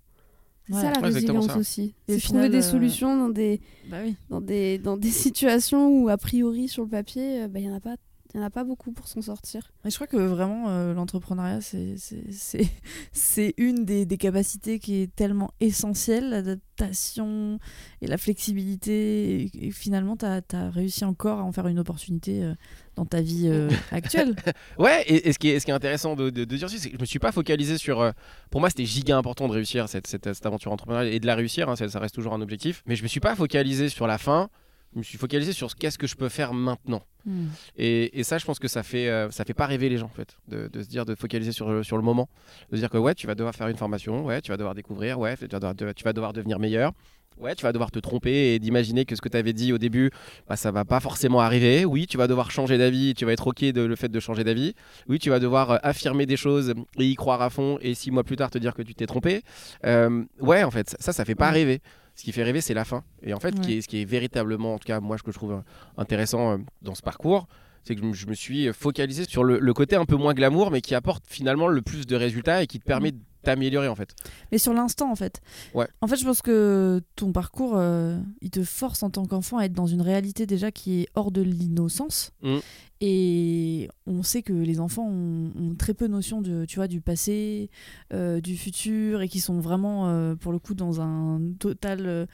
[0.67, 0.82] C'est Ouais.
[0.82, 1.58] ça la Ouais, résilience ça.
[1.58, 1.93] aussi.
[2.08, 4.15] Et C'est trouver final, des euh, solutions dans des, Bah oui.
[4.30, 7.71] dans des, dans des situations où, a priori, sur le papier, euh, bah, il n'y
[7.71, 7.95] en, a pas-
[8.33, 9.71] il y en a pas beaucoup pour s'en sortir.
[9.85, 12.67] Et je crois que vraiment euh, l'entrepreneuriat c'est c'est- c'est
[13.11, 17.59] c'est une des, des capacités qui est tellement essentielle, l'adaptation
[18.01, 19.41] et la flexibilité.
[19.43, 22.53] Et, et finalement, tu as, réussi encore à en faire une opportunité euh,
[22.95, 24.35] dans ta vie euh, actuelle.
[24.77, 26.79] Ouais, et, et ce, qui est, ce qui est intéressant de, de, de dire aussi,
[26.79, 28.01] c'est que je me suis pas focalisé sur.
[28.01, 28.11] euh,
[28.49, 31.35] pour moi, c'était giga important de réussir cette, cette, cette aventure entrepreneuriale et de la
[31.35, 32.83] réussir, hein, ça, ça reste toujours un objectif.
[32.85, 34.49] Mais je me suis pas focalisé sur la fin,
[34.97, 37.03] je me suis focalisé sur ce qu'est-ce que je peux faire maintenant.
[37.25, 37.45] Hmm.
[37.77, 40.07] Et, et ça, je pense que ça fait, euh, ça fait pas rêver les gens,
[40.07, 42.27] en fait, de, de se dire, de focaliser sur, le- sur le moment.
[42.71, 44.73] De se dire que, ouais, tu vas devoir faire une formation, ouais, tu vas devoir
[44.73, 46.93] découvrir, ouais, tu vas devoir, tu vas devoir devenir meilleur.
[47.39, 49.77] Ouais, tu vas devoir te tromper et d'imaginer que ce que tu avais dit au
[49.77, 50.10] début,
[50.50, 51.85] bah, ça va pas forcément arriver.
[51.85, 54.43] Oui, tu vas devoir changer d'avis, tu vas être OK de le fait de changer
[54.43, 54.73] d'avis.
[55.08, 58.10] Oui, tu vas devoir euh, affirmer des choses et y croire à fond et six
[58.10, 59.43] mois plus tard te dire que tu t'es trompé.
[59.85, 61.60] Euh, ouais, en fait, ça, ça fait pas Ouais.
[61.60, 61.81] rêver.
[62.17, 63.03] Ce qui fait rêver, c'est la fin.
[63.23, 65.23] Et en fait, ce qui est- ce qui est véritablement, en tout cas, moi, ce
[65.23, 65.61] que je trouve euh,
[65.97, 67.47] intéressant euh, dans ce parcours,
[67.83, 70.33] c'est que je me- je me suis focalisé sur le, le côté un peu moins
[70.33, 73.87] glamour, mais qui apporte finalement le plus de résultats et qui te permet de t'améliorer,
[73.87, 74.13] en fait.
[74.52, 75.39] Mais sur l'instant, en fait.
[75.73, 75.87] Ouais.
[76.02, 79.63] En fait, je pense que ton parcours, euh, il te force en tant qu'enfant à
[79.63, 82.33] être dans une réalité déjà qui est hors de l'innocence.
[82.43, 82.58] Mm.
[83.00, 87.00] Et on sait que les enfants ont, ont très peu notion de, tu vois, du
[87.00, 87.69] passé,
[88.12, 92.27] euh, du futur, et qui sont vraiment, euh, pour le coup, dans un total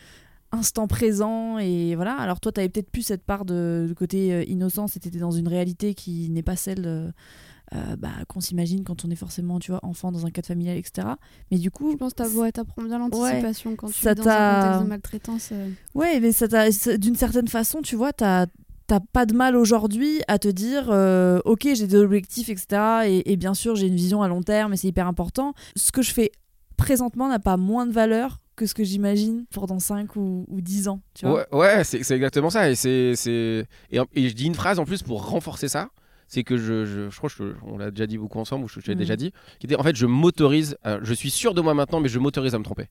[0.52, 1.60] instant présent.
[1.60, 2.16] Et voilà.
[2.16, 5.20] Alors toi, tu avais peut-être plus cette part de, de côté euh, innocence, et étais
[5.20, 6.86] dans une réalité qui n'est pas celle...
[6.88, 7.12] euh,
[7.76, 10.78] euh, bah, qu'on s'imagine quand on est forcément tu vois enfant dans un cadre familial
[10.78, 11.08] etc
[11.52, 14.16] mais du coup Je pense que t'as- ouais, t'apprends bien l'anticipation quand tu Ça es
[14.16, 15.50] dans t'a- un contexte de maltraitance.
[15.54, 15.70] euh.
[15.96, 18.46] Ouais, mais ça t'a- d'une certaine façon, tu vois, t'as
[18.86, 23.06] t'as pas de mal aujourd'hui à te dire, euh, ok, j'ai des objectifs, etc.
[23.08, 25.54] Et, et bien sûr, j'ai une vision à long terme, et c'est hyper important.
[25.78, 26.32] Ce que je fais
[26.78, 30.62] présentement n'a pas moins de valeur que ce que j'imagine pour dans 5 ou, ou
[30.62, 31.48] 10 ans, tu vois.
[31.54, 32.70] Ouais, ouais, c'est c'est exactement ça.
[32.70, 33.66] Et, c'est, c'est...
[33.90, 35.90] Et, et je dis une phrase en plus pour renforcer ça.
[36.34, 37.30] C'est que je, je, je crois
[37.62, 39.00] qu'on l'a déjà dit beaucoup ensemble, ou je, je l'ai Mhm.
[39.00, 42.00] déjà dit, qui était en fait, je m'autorise, euh, je suis sûr de moi maintenant,
[42.00, 42.88] mais je m'autorise à me tromper.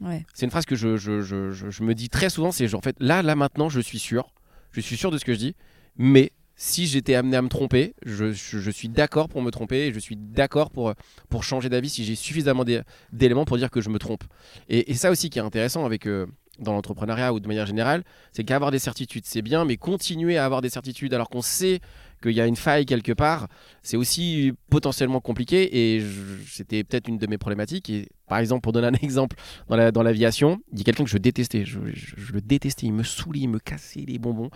[0.00, 0.24] Ouais.
[0.34, 3.22] C'est une phrase que je, je, me dis très souvent, c'est genre, en fait, là,
[3.22, 4.32] là, maintenant, je suis sûr,
[4.70, 5.56] je suis sûr de ce que je dis,
[5.96, 9.88] mais si j'étais amené à me tromper, je, je- je suis d'accord pour me tromper,
[9.88, 10.94] et je suis d'accord pour,
[11.28, 12.82] pour changer d'avis si j'ai suffisamment d'é-
[13.12, 14.22] d'éléments pour dire que je me trompe.
[14.68, 16.06] Et, et ça aussi qui est intéressant avec...
[16.06, 16.26] euh,
[16.58, 20.46] dans l'entrepreneuriat ou de manière générale, c'est qu'avoir des certitudes, c'est bien, mais continuer à
[20.46, 21.80] avoir des certitudes alors qu'on sait
[22.22, 23.48] qu'il y a une faille quelque part,
[23.82, 26.02] c'est aussi potentiellement compliqué et
[26.46, 27.90] c'était peut-être une de mes problématiques.
[28.28, 29.36] Par exemple, pour donner un exemple,
[29.68, 32.40] dans la- dans l'aviation, il y a quelqu'un que je détestais, je, je- je le
[32.40, 34.50] détestais, il me saoulait, il me cassait les bonbons.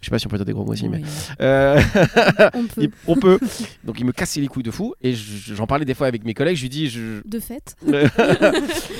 [0.00, 1.02] Je sais pas si on peut dire des gros mots aussi, mais.
[1.40, 1.80] Euh,
[2.54, 2.82] On peut.
[2.82, 3.38] il- on peut.
[3.84, 6.24] Donc il me cassait les couilles de fou et je- j'en parlais des fois avec
[6.24, 7.76] mes collègues, je lui dis, je, De fait.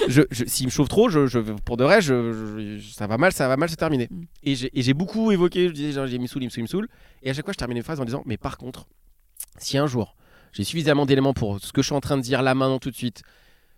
[0.08, 3.18] je, je- s'il me chauffe trop, je, je- pour de vrai, je, je- ça va
[3.18, 4.08] mal, ça va mal se terminer.
[4.10, 4.22] Mm.
[4.44, 6.60] Et j'ai et j'ai beaucoup évoqué, je disais, genre, j'ai mis saoul, il me saoule,
[6.60, 6.88] il me saoule.
[7.22, 8.86] Et à chaque fois, je terminais une phrase en disant, mais par contre,
[9.58, 10.16] si un jour,
[10.52, 12.90] j'ai suffisamment d'éléments pour ce que je suis en train de dire là maintenant tout
[12.90, 13.22] de suite,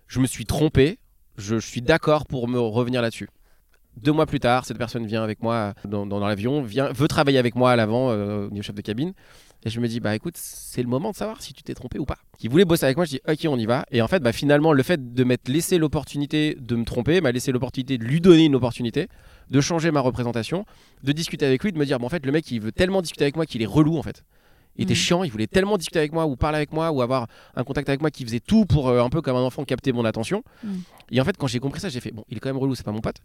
[0.06, 0.98] je me suis trompé,
[1.36, 3.28] je, suis d'accord pour me revenir là-dessus.
[3.96, 7.72] Deux mois plus tard, cette personne vient avec moi dans, l'avion, veut travailler avec moi
[7.72, 9.12] à l'avant, euh, au niveau chef de cabine.
[9.64, 11.98] Et je me dis, bah écoute, c'est le moment de savoir si tu t'es trompé
[11.98, 12.18] ou pas.
[12.36, 13.86] Qui voulait bosser avec moi, je dis, ok, on y va.
[13.92, 17.30] Et en fait, bah, finalement, le fait de m'être laissé l'opportunité de me tromper m'a
[17.30, 19.08] laissé l'opportunité de lui donner une opportunité,
[19.50, 20.64] de changer ma représentation,
[21.04, 23.02] de discuter avec lui, de me dire, bon, en fait, le mec, il veut tellement
[23.02, 24.24] discuter avec moi qu'il est relou, en fait.
[24.76, 24.96] Il était Mhm.
[24.98, 27.88] chiant, il voulait tellement discuter avec moi ou parler avec moi ou avoir un contact
[27.88, 30.42] avec moi qui faisait tout pour euh, un peu comme un enfant capter mon attention.
[30.64, 30.80] Mhm.
[31.10, 32.74] Et en fait, quand j'ai compris ça, j'ai fait bon, il est quand même relou,
[32.74, 33.16] c'est pas mon pote.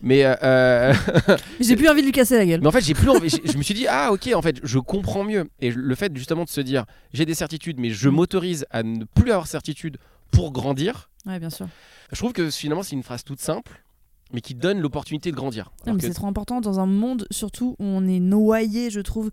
[0.00, 0.94] Mais, euh, euh,
[1.60, 2.60] J'ai plus envie de lui casser la gueule.
[2.60, 3.30] mais en fait, j'ai plus envie.
[3.30, 5.48] Je me suis dit ah ok, en fait, je comprends mieux.
[5.60, 9.04] Et le fait justement de se dire j'ai des certitudes, mais je m'autorise à ne
[9.04, 9.98] plus avoir certitude
[10.30, 11.10] pour grandir.
[11.26, 11.66] Ouais, bien sûr.
[12.12, 13.82] Je trouve que finalement c'est une phrase toute simple,
[14.32, 15.66] mais qui donne l'opportunité de grandir.
[15.80, 18.90] Non, Alors mais que- c'est trop important dans un monde surtout où on est noyé,
[18.90, 19.30] je trouve,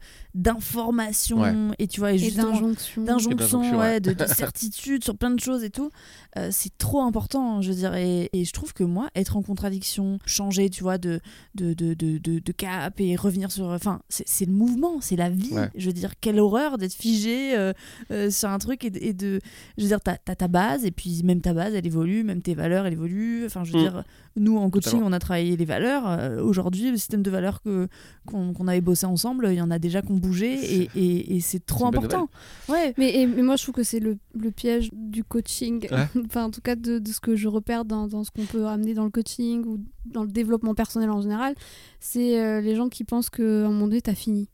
[0.53, 1.53] d'informations Ouais.
[1.79, 3.99] et tu vois et Et d'injonctions, d'injonctions, ouais, ouais.
[3.99, 5.89] de, de certitudes sur plein de choses et tout.
[6.37, 7.93] Euh, c'est trop important, je veux dire.
[7.95, 11.19] Et, et je trouve que moi, être en contradiction, changer, tu vois, de,
[11.55, 13.65] de, de, de, de- de cap et revenir sur.
[13.65, 15.53] Enfin, c'est c'est le mouvement, c'est la vie.
[15.53, 15.69] Ouais.
[15.75, 17.73] Je veux dire, quelle horreur d'être figé euh,
[18.11, 19.39] euh, sur un truc et de, et de-
[19.77, 22.41] Je veux dire, t'as as ta base et puis même ta base, elle évolue, même
[22.41, 23.45] tes valeurs, elles évoluent.
[23.45, 23.81] Enfin, je veux Mm.
[23.81, 24.03] dire,
[24.35, 26.07] nous en coaching, On a travaillé les valeurs.
[26.07, 27.87] Euh, Aujourd'hui, le système de valeurs que
[28.25, 31.35] qu'on qu'on avait bossé ensemble, il y en a déjà qui ont bougé et, et,
[31.35, 32.29] et c'est trop important.
[32.69, 35.87] Ouais, Mais, et- mais moi, je trouve que c'est le, le piège du coaching.
[35.91, 36.07] Ouais.
[36.25, 38.65] enfin, en tout cas, de, de ce que je repère dans, dans ce qu'on peut
[38.67, 41.55] amener dans le coaching ou dans le développement personnel en général.
[41.99, 44.49] C'est euh, les gens qui pensent qu'à un moment donné, t'as fini.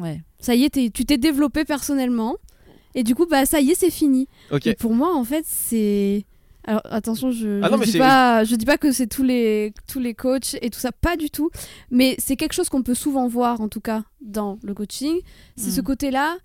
[0.00, 0.22] ouais.
[0.40, 2.36] Ça y est, tu t'es développé personnellement.
[2.96, 4.28] Et du coup, bah, ça y est, c'est fini.
[4.70, 6.24] Et pour moi, en fait, c'est.
[6.66, 9.74] Alors attention, je Ah je non, dis pas, je dis pas que c'est tous les
[9.86, 11.50] tous les coachs et tout ça, pas du tout.
[11.90, 15.18] Mais c'est quelque chose qu'on peut souvent voir, en tout cas, dans le coaching.
[15.56, 16.36] C'est ce côté-là.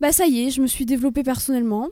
[0.00, 1.88] Bah ça y est, je me suis développée personnellement.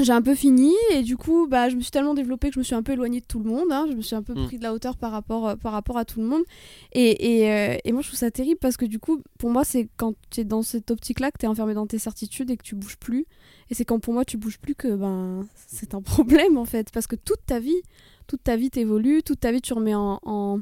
[0.00, 2.58] J'ai un peu fini et du coup, bah je me suis tellement développée que je
[2.58, 3.70] me suis un peu éloignée de tout le monde.
[3.70, 3.86] hein.
[3.88, 4.46] Je me suis un peu Mm.
[4.46, 6.42] pris de la hauteur par rapport euh, par rapport à tout le monde.
[6.92, 9.62] Et, et, euh, et moi, je trouve ça terrible parce que du coup, pour moi,
[9.64, 12.56] c'est quand tu es dans cette optique-là que tu es enfermé dans tes certitudes et
[12.56, 13.26] que tu bouges plus.
[13.70, 16.90] Et c'est quand pour moi tu bouges plus que ben c'est un problème en fait.
[16.92, 17.80] Parce que toute ta vie,
[18.26, 20.18] toute ta vie t'évolue, toute ta vie tu remets en.
[20.24, 20.58] en-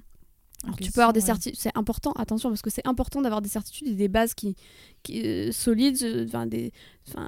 [0.64, 1.26] Alors, tu peux avoir des ouais.
[1.26, 4.54] certitudes, c'est important, attention, parce que c'est important d'avoir des certitudes et des bases qui,
[5.02, 6.72] qui, euh, solides, euh, des,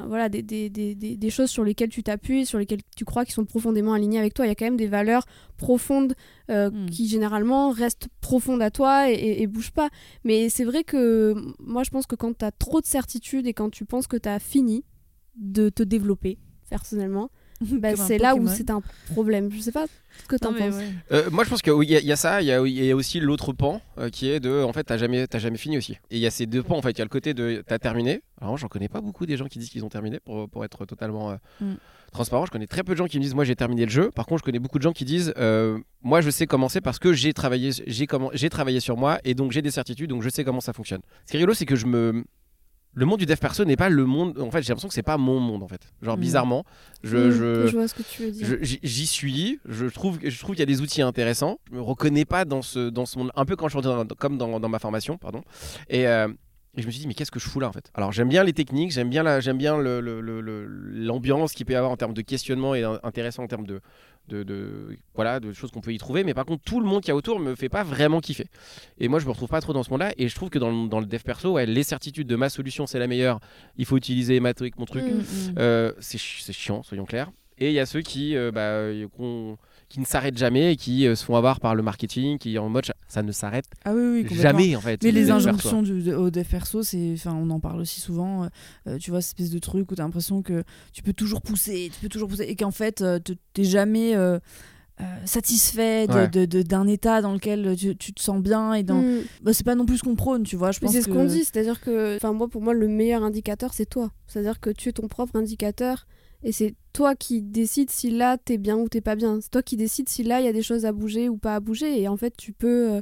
[0.06, 3.24] voilà, des, des, des, des, des choses sur lesquelles tu t'appuies, sur lesquelles tu crois
[3.24, 4.46] qui sont profondément alignées avec toi.
[4.46, 5.24] Il y a quand même des valeurs
[5.56, 6.14] profondes
[6.50, 6.90] euh, Mm.
[6.90, 9.88] qui généralement restent profondes à toi et, et, et bougent pas.
[10.24, 13.54] Mais c'est vrai que moi je pense que quand tu as trop de certitudes et
[13.54, 14.84] quand tu penses que tu as fini
[15.36, 16.38] de te développer
[16.70, 17.30] personnellement,
[17.80, 18.82] bah, c'est là où c'est un
[19.12, 19.50] problème.
[19.52, 19.86] Je sais pas
[20.22, 20.74] ce que t'en penses.
[20.74, 20.90] ouais.
[21.12, 22.84] Euh, moi, je pense qu'il y, a- il y a ça, il y a, il
[22.84, 25.56] y a aussi l'autre pan euh, qui est de, en fait, t'as jamais, t'as jamais
[25.58, 25.92] fini aussi.
[26.10, 26.90] Et il y a ces deux pans, en fait.
[26.92, 28.22] Il y a le côté de, t'as terminé.
[28.40, 30.64] Alors, moi, j'en connais pas beaucoup des gens qui disent qu'ils ont terminé, pour, pour
[30.64, 31.74] être totalement euh, Mm.
[32.12, 32.46] transparent.
[32.46, 34.10] Je connais très peu de gens qui me disent, moi, j'ai terminé le jeu.
[34.10, 36.98] Par contre, je connais beaucoup de gens qui disent, euh, moi, je sais commencer parce
[36.98, 40.22] que j'ai travaillé, j'ai comment, j'ai travaillé sur moi et donc j'ai des certitudes, donc
[40.22, 41.00] je sais comment ça fonctionne.
[41.26, 42.24] Ce qui est rigolo, c'est que je me
[42.94, 44.38] le monde du dev perso n'est pas le monde.
[44.40, 45.80] En fait, j'ai l'impression que c'est pas mon monde en fait.
[46.02, 46.20] Genre Mm.
[46.20, 46.64] bizarrement,
[47.02, 48.46] je, je, je vois ce que tu veux dire.
[48.46, 51.58] je- j'y j'y suis, je trouve, je trouve qu'il y a des outils intéressants.
[51.70, 54.04] Je me reconnais pas dans ce, dans ce monde, un peu quand je suis dans,
[54.18, 55.42] comme dans, dans ma formation, pardon.
[55.88, 56.28] Et, euh,
[56.76, 57.90] et je me suis dit, mais qu'est-ce que je fous là en fait?
[57.94, 61.52] Alors j'aime bien les techniques, j'aime bien la- j'aime bien le- le- le- le- l'ambiance
[61.52, 63.80] qu'il peut y avoir en termes de questionnement et in- intéressant en termes de,
[64.28, 66.24] de, de- voilà, de choses qu'on peut y trouver.
[66.24, 68.46] Mais par contre, tout le monde qui a autour me fait pas vraiment kiffer.
[68.98, 70.12] Et moi, je me retrouve pas trop dans ce monde-là.
[70.16, 72.48] Et je trouve que dans, le- dans le dev perso, ouais, les certitudes de ma
[72.48, 73.38] solution, c'est la meilleure.
[73.76, 75.04] Il faut utiliser ma truc, mon truc.
[75.04, 75.08] Mm.
[75.18, 75.54] Mm.
[75.58, 77.30] Euh, c'est chi- c'est chiant, soyons clairs.
[77.58, 79.06] Et il y a ceux qui, euh, bah, euh,
[79.94, 82.68] qui ne s'arrêtent jamais et qui euh, se font avoir par le marketing, qui en
[82.68, 84.42] mode ça ne s'arrête Ah oui, oui, complètement.
[84.42, 85.02] jamais en fait.
[85.04, 85.48] Mais le les dev perso.
[85.48, 88.44] injonctions du, de- au dev perso, c'est, enfin, on en parle aussi souvent.
[88.44, 88.48] euh,
[88.88, 91.40] euh, tu vois, cette espèce de truc où tu as l'impression que tu peux toujours
[91.42, 94.38] pousser, tu peux toujours pousser, et qu'en fait, euh, te- t'es jamais euh,
[95.00, 96.28] euh, satisfait de- Ouais.
[96.28, 98.74] de- de- d'un état dans lequel tu, tu te sens bien.
[98.74, 99.00] Et dans...
[99.02, 99.22] Mm.
[99.42, 100.70] Bah, c'est pas non plus ce qu'on prône, tu vois.
[100.72, 103.22] Je pense c'est ce que- qu'on dit, c'est-à-dire que, enfin moi pour moi le meilleur
[103.24, 106.06] indicateur c'est toi, c'est-à-dire que tu es ton propre indicateur
[106.44, 109.62] et c'est toi qui décides si là t'es bien ou t'es pas bien, c'est toi
[109.62, 112.00] qui décides si là il y a des choses à bouger ou pas à bouger.
[112.00, 113.00] Et en fait tu peux euh,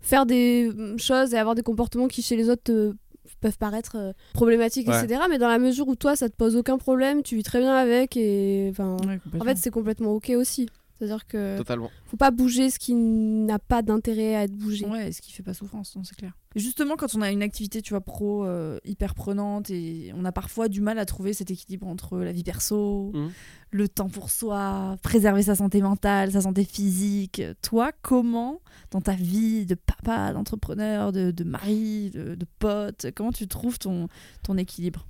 [0.00, 2.94] faire des mm, choses et avoir des comportements qui chez les autres te-
[3.40, 5.04] peuvent paraître euh, problématiques Ouais.
[5.04, 7.60] etc mais dans la mesure où toi ça te pose aucun problème, tu vis très
[7.60, 10.68] bien avec et enfin Ouais, en fait c'est complètement ok aussi,
[10.98, 11.90] c'est-à-dire que Totalement.
[12.06, 14.84] faut pas bouger ce qui n'a pas d'intérêt à être bougé.
[14.86, 16.32] Ouais, ce qui fait pas souffrance, c'est clair.
[16.56, 20.24] Et justement, quand on a une activité, tu vois, pro euh, hyper prenante et on
[20.24, 23.30] a parfois du mal à trouver cet équilibre entre la vie perso, Mhm.
[23.70, 27.42] le temps pour soi, préserver sa santé mentale, sa santé physique.
[27.62, 33.32] Toi, comment, dans ta vie de papa, d'entrepreneur, de, de mari, de, de pote, comment
[33.32, 34.08] tu trouves ton,
[34.42, 35.06] ton équilibre?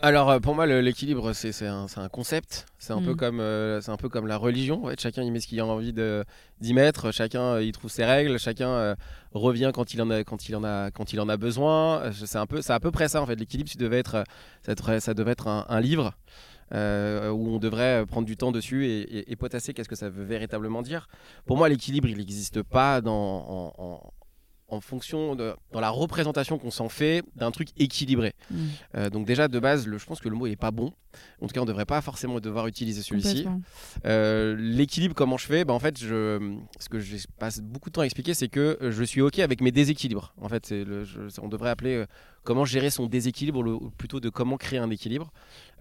[0.00, 3.04] Alors euh, pour moi l'équilibre c'est un, un concept, c'est un Mm.
[3.04, 4.84] peu comme euh, un peu comme la religion.
[4.84, 7.90] En fait, chacun y met ce qu'il a envie d'y mettre, chacun euh, y trouve
[7.90, 8.94] ses règles, chacun euh,
[9.32, 12.00] revient quand il en a quand il en a quand il en a besoin.
[12.02, 12.38] Euh, C'est
[12.72, 13.34] à peu près ça en fait.
[13.34, 14.24] L'équilibre ça devait être
[15.00, 16.12] ça devait être un, un livre.
[16.70, 20.24] où on devrait prendre du temps dessus et, et- et potasser qu'est-ce que ça veut
[20.24, 21.08] véritablement dire.
[21.46, 23.14] Pour moi, l'équilibre, il n'existe pas dans,
[23.48, 24.12] en, en-
[24.68, 28.34] en fonction de dans la représentation qu'on s'en fait d'un truc équilibré.
[28.94, 30.92] Euh, donc déjà de base, le- je pense que le mot est pas bon.
[31.40, 33.46] En tout cas, on devrait pas forcément devoir utiliser celui-ci.
[34.04, 35.64] Euh, L'équilibre, comment je fais?
[35.64, 38.78] Bah, En fait, je, ce que je passe beaucoup de temps à expliquer, c'est que
[38.82, 40.34] euh, je suis OK avec mes déséquilibres.
[40.40, 42.06] En fait, c'est le, je- on devrait appeler euh,
[42.44, 45.32] comment gérer son déséquilibre le- ou plutôt de comment créer un équilibre.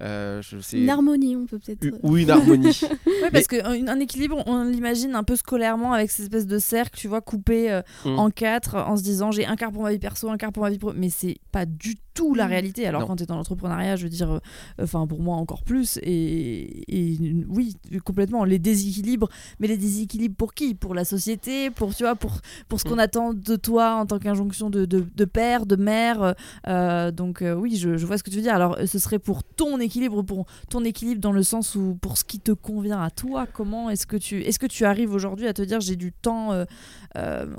[0.01, 1.97] Euh, je- Une harmonie, on peut peut-être.
[2.03, 2.79] Ou une harmonie.
[3.23, 6.97] Ouais, parce qu'un un équilibre, on l'imagine un peu scolairement avec cette espèce de cercle,
[6.99, 8.19] tu vois, coupé euh, Mm.
[8.19, 10.63] en quatre, en se disant j'ai un quart pour ma vie perso, un quart pour
[10.63, 10.93] ma vie pro.
[10.95, 12.01] Mais c'est pas du tout
[12.35, 12.49] la Mm.
[12.49, 12.87] réalité.
[12.87, 13.07] Alors Non.
[13.07, 14.39] quand tu es dans l'entrepreneuriat, je veux dire, euh,
[14.81, 15.97] enfin pour moi encore plus.
[16.03, 17.17] Et, et
[17.49, 19.29] oui, complètement, les déséquilibres.
[19.59, 20.73] Mais les déséquilibres pour qui?
[20.75, 22.99] Pour la société Pour, tu vois, pour, pour ce qu'on Mm.
[22.99, 26.35] attend de toi en tant qu'injonction de, de, de père, de mère.
[26.67, 28.53] euh, donc euh, oui, je, je vois ce que tu veux dire.
[28.55, 32.23] Alors ce serait pour ton équilibre, pour ton équilibre dans le sens où pour ce
[32.23, 35.53] qui te convient à toi, comment est-ce que tu est-ce que tu arrives aujourd'hui à
[35.53, 36.51] te dire j'ai du temps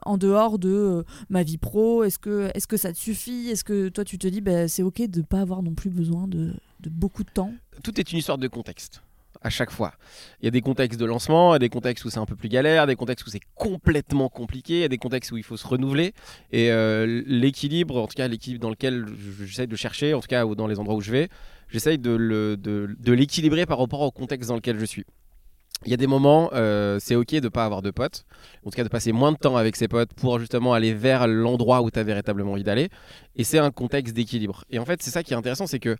[0.04, 2.04] en dehors de ma vie pro?
[2.04, 3.48] Est-ce que est-ce que ça te suffit?
[3.50, 6.26] Est-ce que toi tu te dis bah, c'est ok de pas avoir non plus besoin
[6.26, 6.54] de,
[6.88, 9.02] beaucoup de temps Tout est une histoire de contexte.
[9.42, 9.92] À chaque fois.
[10.40, 12.24] Il y a des contextes de lancement, il y a des contextes où c'est un
[12.26, 15.36] peu plus galère, des contextes où c'est complètement compliqué, il y a des contextes où
[15.36, 16.12] il faut se renouveler.
[16.50, 20.26] Et euh, l'équilibre, en tout cas l'équilibre dans lequel je- j'essaie de chercher, en tout
[20.26, 21.28] cas ou dans les endroits où je vais,
[21.68, 25.04] j'essaye de l'équilibrer par rapport au contexte dans lequel je suis.
[25.84, 28.24] Il y a des moments, euh, c'est ok de ne pas avoir de potes,
[28.64, 31.28] en tout cas de passer moins de temps avec ses potes pour justement aller vers
[31.28, 32.88] l'endroit où tu as véritablement envie d'aller.
[33.36, 34.64] Et c'est un contexte d'équilibre.
[34.70, 35.96] Et en fait, c'est ça qui est intéressant, c'est que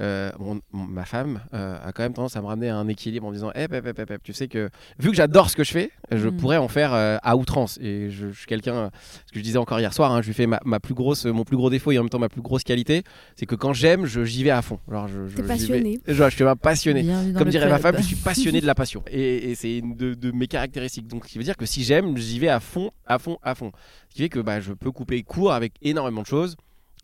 [0.00, 2.88] euh, mon- mon- ma femme euh, a quand même tendance à me ramener à un
[2.88, 4.68] équilibre en me disant Eh, hep, hep, tu sais que
[4.98, 6.36] vu que j'adore ce que je fais, je Mm.
[6.36, 7.78] pourrais en faire euh, à outrance.
[7.80, 8.90] Et je, je suis quelqu'un,
[9.26, 11.24] ce que je disais encore hier soir, hein, je lui fais ma, ma plus grosse,
[11.26, 13.02] mon plus gros défaut et en même temps ma plus grosse qualité,
[13.36, 14.80] c'est que quand j'aime, je- j'y vais à fond.
[14.90, 16.00] Alors, je, je, passionné.
[16.04, 17.06] vais- je, je suis un passionné.
[17.36, 19.02] Comme dirait ma femme, je suis passionné de la passion.
[19.10, 21.06] Et, et c'est une de, de mes caractéristiques.
[21.06, 23.54] Donc, ce qui veut dire que si j'aime, j'y vais à fond, à fond, à
[23.54, 23.70] fond.
[24.08, 26.56] Ce qui fait que bah, je peux couper court avec énormément de choses,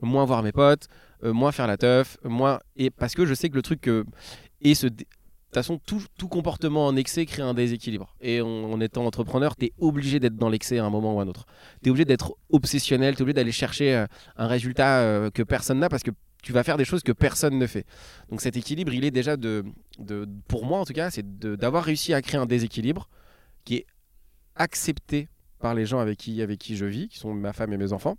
[0.02, 0.88] moins voir mes potes,
[1.22, 2.60] moins faire la teuf, moins.
[2.76, 3.88] Et parce que je sais que le truc.
[3.88, 4.04] euh,
[4.60, 4.86] et ce.
[4.86, 8.14] De toute façon, tout, tout comportement en excès crée un déséquilibre.
[8.20, 11.24] Et en, étant entrepreneur, tu es obligé d'être dans l'excès à un moment ou à
[11.24, 11.44] un autre.
[11.82, 14.06] Tu es obligé d'être obsessionnel, tu es obligé d'aller chercher euh,
[14.36, 16.12] un résultat euh, que personne n'a parce que
[16.44, 17.84] tu vas faire des choses que personne ne fait.
[18.30, 19.64] Donc cet équilibre, il est déjà de,
[19.98, 23.08] de pour moi en tout cas, c'est d'avoir réussi à créer un déséquilibre
[23.64, 23.86] qui est
[24.54, 27.76] accepté par les gens avec qui, avec qui je vis, qui sont ma femme et
[27.76, 28.16] mes enfants,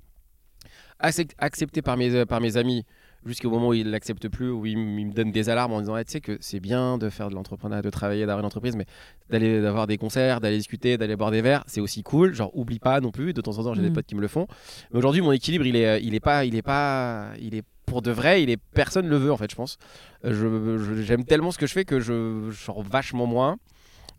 [1.02, 2.86] accepté par mes, par mes amis
[3.26, 5.96] jusqu'au moment où ils ne l'acceptent plus, où ils, me donnent des alarmes en disant
[5.98, 8.76] Eh, tu sais que c'est bien de faire de l'entrepreneuriat, de travailler, d'avoir une entreprise,
[8.76, 8.86] mais
[9.30, 12.34] d'aller d'avoir des concerts, d'aller discuter, d'aller boire des verres, c'est aussi cool.
[12.34, 13.34] Genre oublie pas non plus.
[13.34, 13.94] De temps en temps, j'ai des Mm.
[13.94, 14.48] potes qui me le font.
[14.92, 17.64] Mais aujourd'hui, mon équilibre, il est, euh, il est pas, il est pas, il est
[17.86, 18.42] pour de vrai.
[18.42, 19.78] Il est personne le veut en fait, je pense.
[20.26, 23.58] Euh, Je, je- j'aime tellement ce que je fais que je, je sors vachement moins.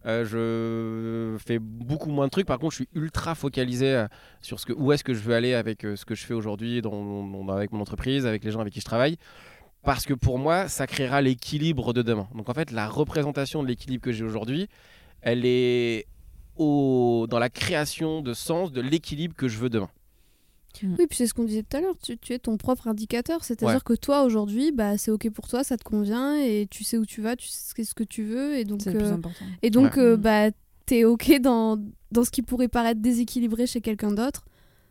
[0.07, 2.47] Euh, je fais beaucoup moins de trucs.
[2.47, 4.07] Par contre, je suis ultra focalisé euh,
[4.41, 6.35] sur ce que, où est-ce que je veux aller avec euh, ce que je fais
[6.35, 6.83] aujourd'hui
[7.51, 9.17] avec mon entreprise, avec les gens avec qui je travaille.
[9.83, 12.29] Parce que pour moi, ça créera l'équilibre de demain.
[12.35, 14.69] Donc en fait, la représentation de l'équilibre que j'ai aujourd'hui,
[15.23, 16.07] elle est
[16.57, 19.91] au, dans la création de sens de l'équilibre que je veux demain.
[20.83, 23.45] Oui, puis c'est ce qu'on disait tout à l'heure, tu, tu es ton propre indicateur,
[23.45, 23.81] c'est-à-dire Ouais.
[23.85, 27.05] que toi aujourd'hui, bah, c'est ok pour toi, ça te convient et tu sais où
[27.07, 29.45] tu vas, tu sais ce que tu veux et donc, C'est le plus euh, important.
[29.63, 30.03] et donc Ouais.
[30.03, 30.51] euh, bah,
[30.87, 31.79] t'es ok dans,
[32.11, 34.45] dans ce qui pourrait paraître déséquilibré chez quelqu'un d'autre.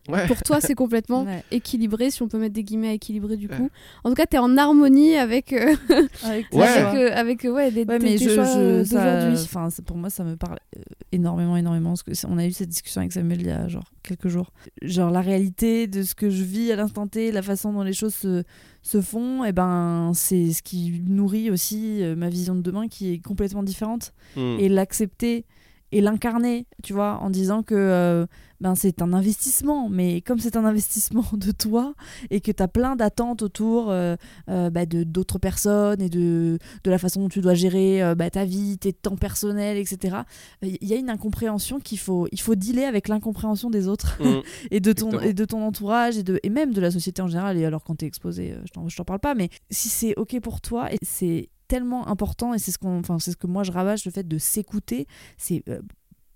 [0.10, 0.26] Ouais.
[0.28, 1.44] Pour toi, c'est complètement Ouais.
[1.52, 3.56] équilibré, si on peut mettre des guillemets à équilibré du Ouais.
[3.56, 3.70] coup.
[4.04, 5.76] En tout cas, t'es en harmonie avec, euh,
[6.24, 9.40] Avec euh, avec, euh, des, mais je, choix euh, d'aujourd'hui.
[9.44, 10.82] enfin, pour moi, ça me parle euh,
[11.12, 11.90] énormément, énormément.
[11.92, 14.28] Parce que c'est- on a eu cette discussion avec Samuel il y a genre quelques
[14.28, 14.52] jours.
[14.82, 17.94] Genre la réalité de ce que je vis à l'instant T, la façon dont les
[17.94, 18.44] choses se,
[18.82, 23.20] se font, et ben c'est ce qui nourrit aussi ma vision de demain qui est
[23.20, 24.14] complètement différente.
[24.36, 24.58] Hmm.
[24.60, 25.46] Et l'accepter
[25.92, 28.26] et l'incarner, tu vois, en disant que euh,
[28.60, 31.96] ben, c'est un investissement, mais comme c'est un investissement de toi
[32.30, 34.16] et que tu as plein d'attentes autour euh,
[34.50, 38.30] euh, bah, de d'autres personnes et de, de la façon dont tu dois gérer bah,
[38.30, 40.18] ta vie, tes temps personnels, etc.,
[40.62, 44.42] il y a une incompréhension qu'il faut, il faut dealer avec l'incompréhension des autres Hmm.
[44.72, 45.30] et de ton Exactement.
[45.30, 47.84] et de ton entourage et de et même de la société en général et alors
[47.84, 50.62] quand tu es exposé je t'en je t'en parle pas mais si c'est OK pour
[50.62, 53.72] toi et c'est tellement important et c'est ce qu'on enfin c'est ce que moi je
[53.72, 55.08] rabâche le fait de s'écouter
[55.38, 55.82] c'est euh,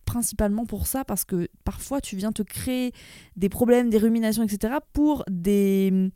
[0.06, 2.92] principalement pour ça parce que parfois tu viens te créer
[3.36, 6.10] des problèmes des ruminations etc pour des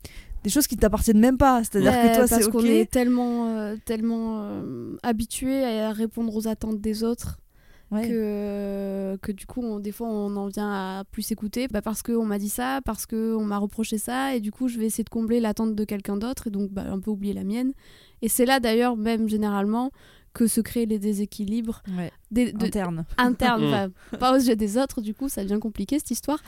[0.44, 2.90] des choses qui t'appartiennent même pas c'est-à-dire Ouais, que toi parce c'est qu'on OK est
[2.90, 7.38] tellement, euh, tellement euh, habitué à répondre aux attentes des autres
[7.92, 8.06] Ouais.
[8.08, 12.02] que, que du coup, on- des fois, on en vient à plus s'écouter bah, parce
[12.04, 15.02] qu'on m'a dit ça, parce qu'on m'a reproché ça, et du coup, je vais essayer
[15.02, 17.72] de combler l'attente de quelqu'un d'autre, et donc bah, un peu oublier la mienne.
[18.22, 19.90] Et c'est là, d'ailleurs, même généralement,
[20.32, 23.66] que se créent les déséquilibres Ouais, des, de- interne internes, Mm.
[23.66, 26.40] enfin, pas aux yeux des autres, du coup, ça devient compliqué cette histoire.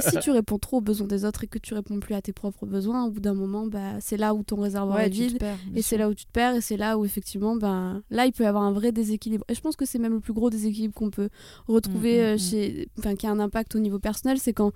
[0.00, 2.32] Si tu réponds trop aux besoins des autres et que tu réponds plus à tes
[2.34, 5.38] propres besoins, au bout d'un moment, bah, c'est là où ton réservoir ouais est vide.
[5.38, 8.26] perds, Et c'est là où tu te perds, et c'est là où effectivement, ben, là,
[8.26, 9.44] il peut y avoir un vrai déséquilibre.
[9.48, 11.30] Et je pense que c'est même le plus gros déséquilibre qu'on peut
[11.66, 14.72] retrouver Mm, mm, euh, chez, enfin, qui a un impact au niveau personnel, c'est quand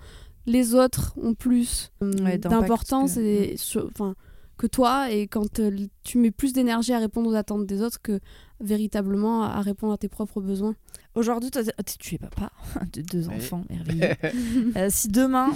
[0.47, 3.55] les autres ont plus euh, Ouais, d'impact d'importance et
[3.85, 4.15] enfin
[4.57, 8.01] que toi, et quand euh, tu mets plus d'énergie à répondre aux attentes des autres
[8.01, 8.19] que
[8.59, 10.75] véritablement à répondre à tes propres besoins.
[11.15, 12.51] Aujourd'hui, tu es papa
[12.93, 13.35] de deux Oui.
[13.35, 14.15] enfants merveilleux.
[14.77, 15.49] Euh, si demain,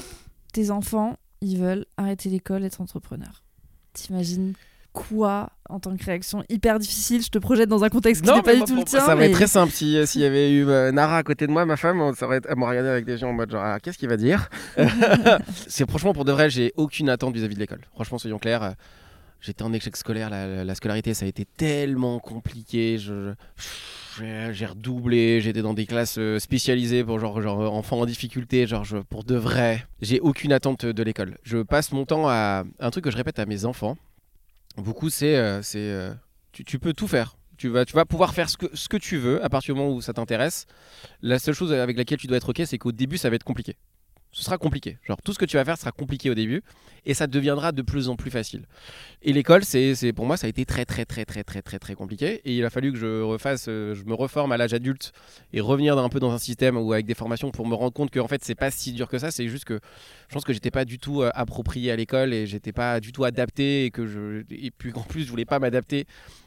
[0.53, 3.43] tes enfants, ils veulent arrêter l'école, être entrepreneurs,
[3.93, 4.53] t'imagines
[5.07, 8.41] quoi en tant que réaction hyper difficile Je te projette dans un contexte qui n'est
[8.41, 8.99] pas du tout le tien.
[8.99, 9.71] Ça va mais- être très simple.
[9.71, 12.37] Si- S'il y avait eu euh, Nara à côté de moi, ma femme, ça aurait
[12.39, 14.49] été- elle m'aurait regardé avec des gens en mode genre, ah, qu'est-ce qu'il va dire?
[15.67, 17.81] C'est franchement pour de vrai, j'ai aucune attente vis-à-vis de l'école.
[17.93, 18.63] Franchement, soyons clairs.
[18.63, 18.71] euh,
[19.39, 22.97] J'étais en échec scolaire, la, la- la scolarité ça a été tellement compliqué.
[22.97, 23.33] Je,
[24.17, 28.65] je- j'ai- redoublé, j'étais dans des classes euh, spécialisées pour genre, genre enfants en difficulté,
[28.65, 29.85] genre je- pour de vrai.
[30.01, 31.37] J'ai aucune attente de l'école.
[31.43, 33.95] Je passe mon temps à un truc que je répète à mes enfants.
[34.77, 36.13] Beaucoup, c'est euh, c'est euh,
[36.51, 37.35] tu, peux tout faire.
[37.57, 39.81] Tu vas, tu vas pouvoir faire ce que, ce que tu veux à partir du
[39.81, 40.67] moment où ça t'intéresse.
[41.21, 43.43] La seule chose avec laquelle tu dois être OK, c'est qu'au début, ça va être
[43.43, 43.75] compliqué.
[44.37, 44.99] Ce sera compliqué.
[45.01, 46.61] Genre, tout ce que tu vas faire sera compliqué au début
[47.07, 48.67] et ça deviendra de plus en plus facile.
[49.23, 51.95] Et l'école, c'est, pour moi, ça a été très, très, très, très, très, très, très
[51.95, 52.41] compliqué.
[52.45, 55.11] Et il a fallu que je refasse, euh, je me reforme à l'âge adulte
[55.53, 58.11] et revenir un peu dans un système ou avec des formations pour me rendre compte
[58.11, 59.31] que en fait, c'est pas si dur que ça.
[59.31, 59.79] C'est juste que
[60.27, 63.11] je pense que j'étais pas du tout euh, approprié à l'école et j'étais pas du
[63.13, 66.05] tout adapté et que je, et puis en plus, je voulais pas m'adapter.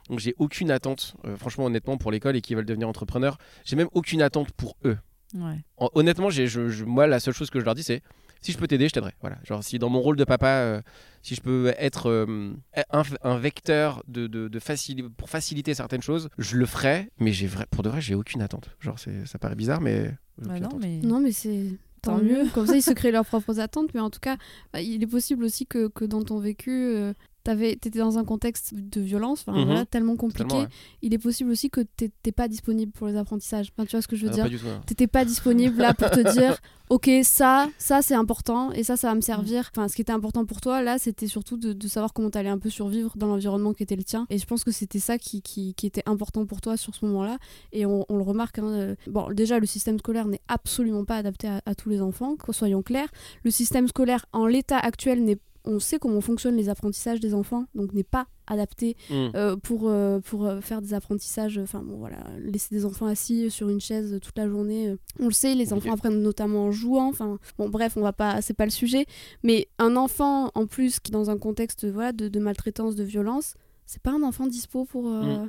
[0.09, 3.39] Donc, j'ai aucune attente, euh, franchement, honnêtement, pour l'école et qui veulent devenir entrepreneurs.
[3.65, 4.97] J'ai même aucune attente pour eux.
[5.35, 5.59] Ouais.
[5.95, 8.03] Honnêtement, j'ai, je, je- moi, la seule chose que je leur dis, c'est
[8.43, 9.13] si je peux t'aider, je t'aiderai.
[9.21, 9.37] Voilà.
[9.45, 10.81] Genre, si dans mon rôle de papa, euh,
[11.23, 12.55] si je peux être euh,
[12.91, 17.11] un, un vecteur de, de, de facili- pour faciliter certaines choses, je le ferai.
[17.19, 18.71] Mais j'ai vrai, pour de vrai, j'ai aucune attente.
[18.81, 20.11] Genre, c'est, ça paraît bizarre, mais.
[20.39, 21.67] Bah non, mais Non, mais c'est
[22.01, 22.45] tant, Tant mieux.
[22.45, 22.51] mieux.
[22.51, 23.93] Comme ça, ils se créent leurs propres attentes.
[23.93, 24.39] Mais en tout cas,
[24.73, 27.13] bah, il est possible aussi que, que dans ton vécu, euh,
[27.45, 29.65] t'étais dans un contexte de violence, Mhm.
[29.65, 30.69] voilà, tellement compliqué, ouais.
[31.03, 33.71] il est possible aussi que t'é- t'es pas disponible pour les apprentissages.
[33.77, 34.81] Enfin, tu vois ce que je veux Ah, dire?
[34.87, 36.59] T'étais pas disponible là pour te dire,
[36.91, 39.71] ok, ça, ça c'est important et ça, ça va me servir.
[39.75, 42.49] Enfin, ce qui était important pour toi là, c'était surtout de, de savoir comment t'allais
[42.51, 44.27] un peu survivre dans l'environnement qui était le tien.
[44.31, 47.05] Et je pense que c'était ça qui, qui, qui était important pour toi sur ce
[47.07, 47.39] moment-là.
[47.73, 48.59] Et on, on le remarque.
[48.59, 52.01] hein, euh, bon, déjà, le système scolaire n'est absolument pas adapté à, à tous les
[52.01, 53.09] enfants, soyons clairs.
[53.45, 57.67] Le système scolaire en l'état actuel n'est on sait comment fonctionnent les apprentissages des enfants,
[57.75, 59.15] donc n'est pas adapté Mm.
[59.35, 61.59] euh, pour, euh, pour euh, faire des apprentissages.
[61.59, 64.89] Enfin bon voilà, laisser des enfants assis sur une chaise toute la journée.
[64.89, 67.09] euh, on le sait, les enfants apprennent notamment en jouant.
[67.09, 69.07] Enfin bon bref, on va pas, c'est pas le sujet.
[69.43, 73.05] Mais un enfant en plus qui est dans un contexte voilà de, de maltraitance, de
[73.05, 73.55] violence,
[73.87, 75.09] c'est pas un enfant dispo pour.
[75.09, 75.49] euh, Mm.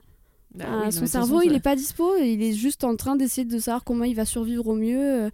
[0.53, 3.45] Bah oui, son cerveau, il ça- est pas dispo, il est juste en train d'essayer
[3.45, 5.31] de savoir comment il va survivre au mieux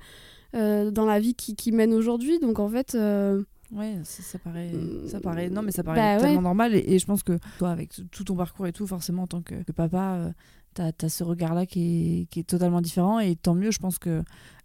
[0.53, 2.39] dans la vie qu'il qui mène aujourd'hui.
[2.39, 2.95] Donc en fait,
[3.71, 4.71] Ouais, ça, ça paraît,
[5.07, 6.41] ça paraît, non mais ça paraît Bah tellement ouais.
[6.43, 9.27] normal et, et je pense que toi avec tout ton parcours et tout, forcément en
[9.27, 10.31] tant que, que papa, euh,
[10.73, 13.99] t'as as ce regard-là qui est, qui est totalement différent et tant mieux, je pense
[13.99, 14.23] que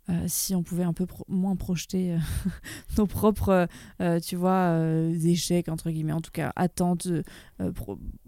[0.08, 2.18] euh, si on pouvait un peu pro- moins projeter euh,
[2.98, 3.68] nos propres,
[4.00, 7.22] euh, tu vois, euh, échecs entre guillemets, en tout cas attentes, euh,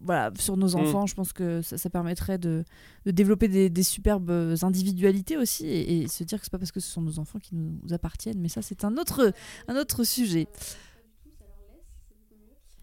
[0.01, 2.64] voilà, sur nos enfants, je pense que ça, ça permettrait de,
[3.07, 6.72] de développer des, des superbes individualités aussi et, et se dire que c'est pas parce
[6.72, 9.33] que ce sont nos enfants qui nous appartiennent, mais ça c'est un autre,
[9.66, 10.47] un autre sujet.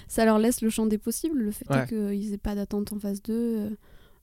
[0.07, 1.87] ça leur laisse le champ des possibles, le fait Ouais.
[1.87, 3.77] qu'ils aient pas d'attente en phase 2.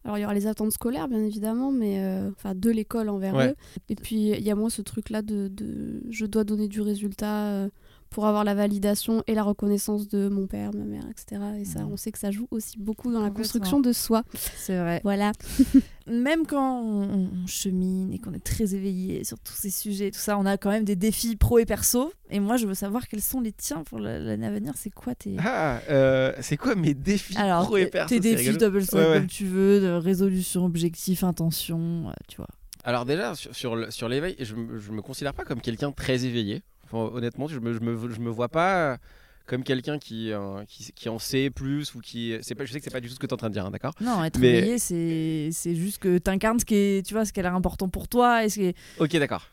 [0.05, 3.34] Alors il y aura les attentes scolaires bien évidemment, mais euh, enfin de l'école envers
[3.34, 3.49] Ouais.
[3.51, 3.55] eux.
[3.88, 6.80] Et puis il y a moins ce truc là de, de je dois donner du
[6.80, 7.68] résultat euh,
[8.11, 11.43] pour avoir la validation et la reconnaissance de mon père, ma mère, etc.
[11.59, 11.93] Et ça, Mhm.
[11.93, 14.23] on sait que ça joue aussi beaucoup dans la construction de soi.
[14.57, 15.01] C'est vrai.
[15.05, 15.33] Voilà.
[16.07, 20.19] Même quand on, on chemine et qu'on est très éveillé sur tous ces sujets, tout
[20.19, 22.11] ça, on a quand même des défis pro et perso.
[22.31, 24.73] Et moi, je veux savoir quels sont les tiens pour la- l'année à venir.
[24.77, 25.37] C'est quoi tes.
[25.39, 28.09] Ah, euh, c'est quoi mes défis Alors, pro et tes- perso?
[28.09, 28.67] tes défis, rigolo.
[28.71, 29.19] double ça Ouais, ouais.
[29.19, 32.49] comme tu veux, de résolution, objectif, intention, euh, tu vois.
[32.85, 36.63] Alors déjà, sur, sur l'éveil, je, me- je me considère pas comme quelqu'un très éveillé.
[36.91, 38.99] Enfin, honnêtement, je me, je, me, je me vois pas
[39.47, 42.36] comme quelqu'un qui, euh, qui, qui en sait plus ou qui...
[42.43, 43.49] C'est pas, je sais que c'est pas du tout ce que tu es en train
[43.49, 43.95] de dire, hein, d'accord?
[44.01, 47.24] Non, être Mais- éveillé, c'est c'est juste que tu incarnes ce qui est, tu vois,
[47.24, 48.45] ce qui a l'air important pour toi.
[48.45, 49.47] Et ce qui est- Ok, d'accord.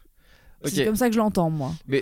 [0.66, 1.72] C'est comme ça que je l'entends, moi.
[1.88, 2.02] mais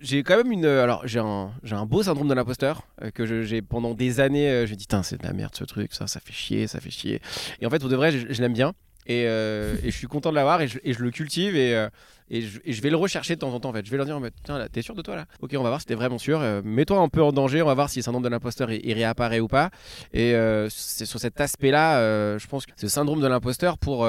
[0.00, 0.66] j'ai quand même une...
[0.66, 4.48] Alors, j'ai un, un beau syndrome de l'imposteur euh, que j'ai pendant des années...
[4.48, 6.90] euh, j'ai dit, c'est de la merde ce truc, ça, ça fait chier, ça fait
[6.90, 7.20] chier.
[7.60, 8.72] Et en fait, pour de vrai, je, je l'aime bien.
[9.06, 11.88] Et, euh, et je suis content de l'avoir et et je le cultive et, euh,
[12.28, 13.86] et, je, vais le rechercher de temps en temps en fait.
[13.86, 15.26] Je vais leur dire, mais, tiens là, t'es sûr de toi là?
[15.40, 16.40] Ok, on va voir si t'es vraiment sûr.
[16.40, 18.92] Euh, Mets-toi un peu en danger, on va voir si le syndrome de l'imposteur il,
[18.92, 19.70] réapparaît ou pas.
[20.12, 20.34] Et
[20.70, 24.08] c'est sur cet aspect-là, euh, je pense que ce syndrome de l'imposteur pour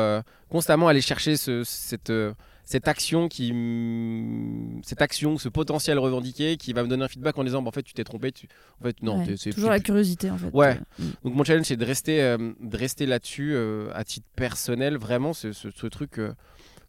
[0.50, 2.12] constamment aller chercher ce- cette,
[2.70, 3.53] cette action qui,
[4.84, 7.72] cette action, ce potentiel revendiqué qui va me donner un feedback en disant, bah, en
[7.72, 8.34] fait, tu t'es trompé.
[8.34, 8.49] Tu...
[8.82, 10.49] En fait, non, Ouais, c'est toujours la curiosité, en fait.
[10.53, 10.78] Ouais.
[10.99, 11.11] Euh, mm.
[11.24, 15.32] donc mon challenge c'est de rester, euh, de rester là-dessus euh, à titre personnel, vraiment
[15.32, 16.34] ce, ce- ce truc euh,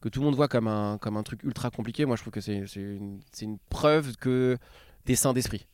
[0.01, 2.05] que tout le monde voit comme un, comme un truc ultra compliqué.
[2.07, 4.59] Moi je trouve que c'est une, une preuve que
[5.05, 5.67] t'es sain d'esprit.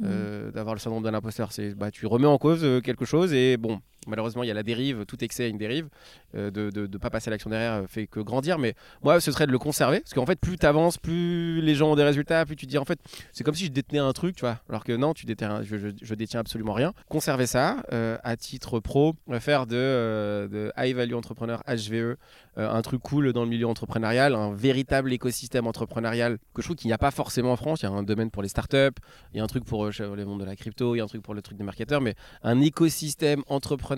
[0.00, 0.50] Mm.
[0.52, 1.52] d'avoir le syndrome de l'imposteur.
[1.52, 4.62] C'est bah, tu remets en cause quelque chose et bon, malheureusement il y a la
[4.62, 5.88] dérive, tout excès a une dérive.
[6.34, 9.32] euh, de ne pas passer à l'action derrière euh, fait que grandir, mais moi ce
[9.32, 12.04] serait de le conserver parce qu'en fait plus tu avances, plus les gens ont des
[12.04, 12.98] résultats, plus tu dis en fait
[13.32, 15.76] c'est comme si je détenais un truc, tu vois, alors que non, tu détiens, je,
[15.76, 16.92] je, je détiens absolument rien.
[17.08, 22.16] Conserver ça euh, à titre pro, faire de, euh, de high value entrepreneur HVE
[22.58, 26.76] euh, un truc cool dans le milieu entrepreneurial, un véritable écosystème entrepreneurial que je trouve
[26.76, 27.80] qu'il n'y a pas forcément en France.
[27.80, 29.00] Il y a un domaine pour les startups,
[29.32, 31.06] il y a un truc pour le monde de la crypto, il y a un
[31.06, 33.91] truc pour le truc des marketeurs, mais un écosystème entrepreneurial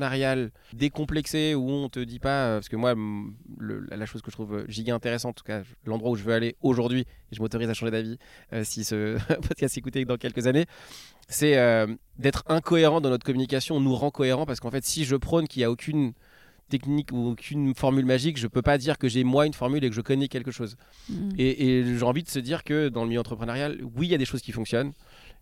[0.72, 2.94] décomplexé où on te dit pas, euh, parce que moi,
[3.58, 6.24] le- la chose que je trouve euh, giga intéressante, en tout cas l'endroit où je
[6.24, 8.18] veux aller aujourd'hui, et je m'autorise à changer d'avis
[8.52, 9.16] euh, si ce
[9.48, 10.66] podcast s'écoutait dans quelques années,
[11.28, 11.86] c'est euh,
[12.18, 15.60] d'être incohérent dans notre communication nous rend cohérent parce qu'en fait, si je prône qu'il
[15.60, 16.12] n'y a aucune
[16.70, 19.90] technique ou aucune formule magique, je peux pas dire que j'ai moi une formule et
[19.90, 20.76] que je connais quelque chose.
[21.10, 21.30] Mm.
[21.38, 24.14] Et, et j'ai envie de se dire que dans le milieu entrepreneurial, oui, il y
[24.14, 24.92] a des choses qui fonctionnent,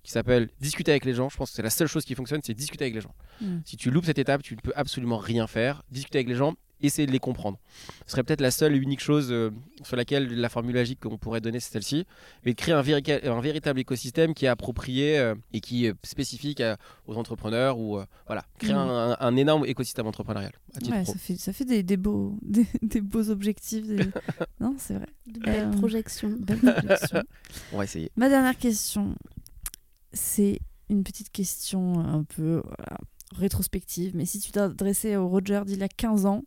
[0.03, 1.29] qui s'appellent discuter avec les gens.
[1.29, 3.15] Je pense que c'est la seule chose qui fonctionne, c'est discuter avec les gens.
[3.41, 3.59] Mm.
[3.65, 5.83] Si tu loupes cette étape, tu ne peux absolument rien faire.
[5.91, 7.61] Discuter avec les gens, essayer de les comprendre.
[8.07, 9.51] Ce serait peut-être la seule et unique chose euh,
[9.85, 12.05] sur laquelle la formule magique qu'on pourrait donner, c'est celle-ci.
[12.45, 15.95] Mais de créer un, véri- un véritable écosystème qui est approprié euh, et qui est
[16.05, 16.77] spécifique à-
[17.07, 18.79] aux entrepreneurs ou euh, voilà, créer Mm.
[18.79, 20.51] un, un énorme écosystème entrepreneurial.
[20.75, 21.13] À titre Ouais, pro.
[21.13, 23.87] ça fait, ça fait des, des beaux, des, des beaux objectifs.
[23.87, 24.11] des-
[24.61, 25.07] non, c'est vrai.
[25.29, 26.37] De belles Euh, projections.
[27.73, 28.11] On va essayer.
[28.17, 29.15] Ma dernière question,
[30.13, 32.99] c'est une petite question un peu voilà,
[33.35, 34.15] rétrospective.
[34.15, 36.45] Mais si tu t'adressais au Roger d'il y a 15 ans,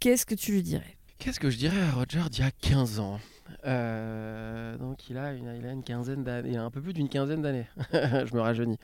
[0.00, 0.98] qu'est-ce que tu lui dirais?
[1.18, 3.20] Qu'est-ce que je dirais à Roger d'il y a 15 ans?
[3.64, 6.92] Euh, donc il a, une, il a une quinzaine d'années, il a un peu plus
[6.92, 7.66] d'une quinzaine d'années.
[7.92, 8.78] je me rajeunis.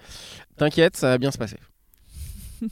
[0.57, 1.59] T'inquiète, ça va bien se passer.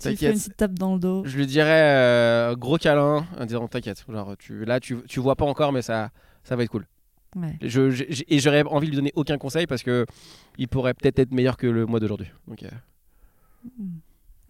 [0.00, 1.22] Tu fais une petite tape dans le dos?
[1.26, 4.02] Je lui dirais euh, gros câlin en disant t'inquiète.
[4.08, 6.10] Genre tu, là tu, tu vois pas encore mais ça,
[6.42, 6.86] ça va être cool.
[7.36, 7.56] Ouais.
[7.62, 10.04] Je, et j'aurais envie de lui donner aucun conseil parce que
[10.58, 12.28] il pourrait peut-être être meilleur que le mois d'aujourd'hui.
[12.48, 12.68] Donc euh,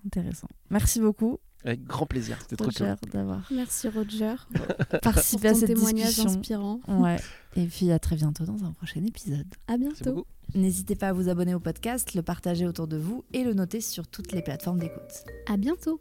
[0.06, 0.48] Intéressant.
[0.70, 2.38] Merci beaucoup, avec grand plaisir.
[2.40, 3.10] C'était trop Roger, cool.
[3.10, 6.30] d'avoir Merci Roger pour participé à ton cette témoignage discussion.
[6.30, 6.80] inspirant.
[6.88, 7.16] Ouais.
[7.56, 9.46] Et puis à très bientôt dans un prochain épisode.
[9.68, 10.26] À bientôt.
[10.54, 13.80] N'hésitez pas à vous abonner au podcast, le partager autour de vous et le noter
[13.80, 15.24] sur toutes les plateformes d'écoute.
[15.46, 16.00] À bientôt.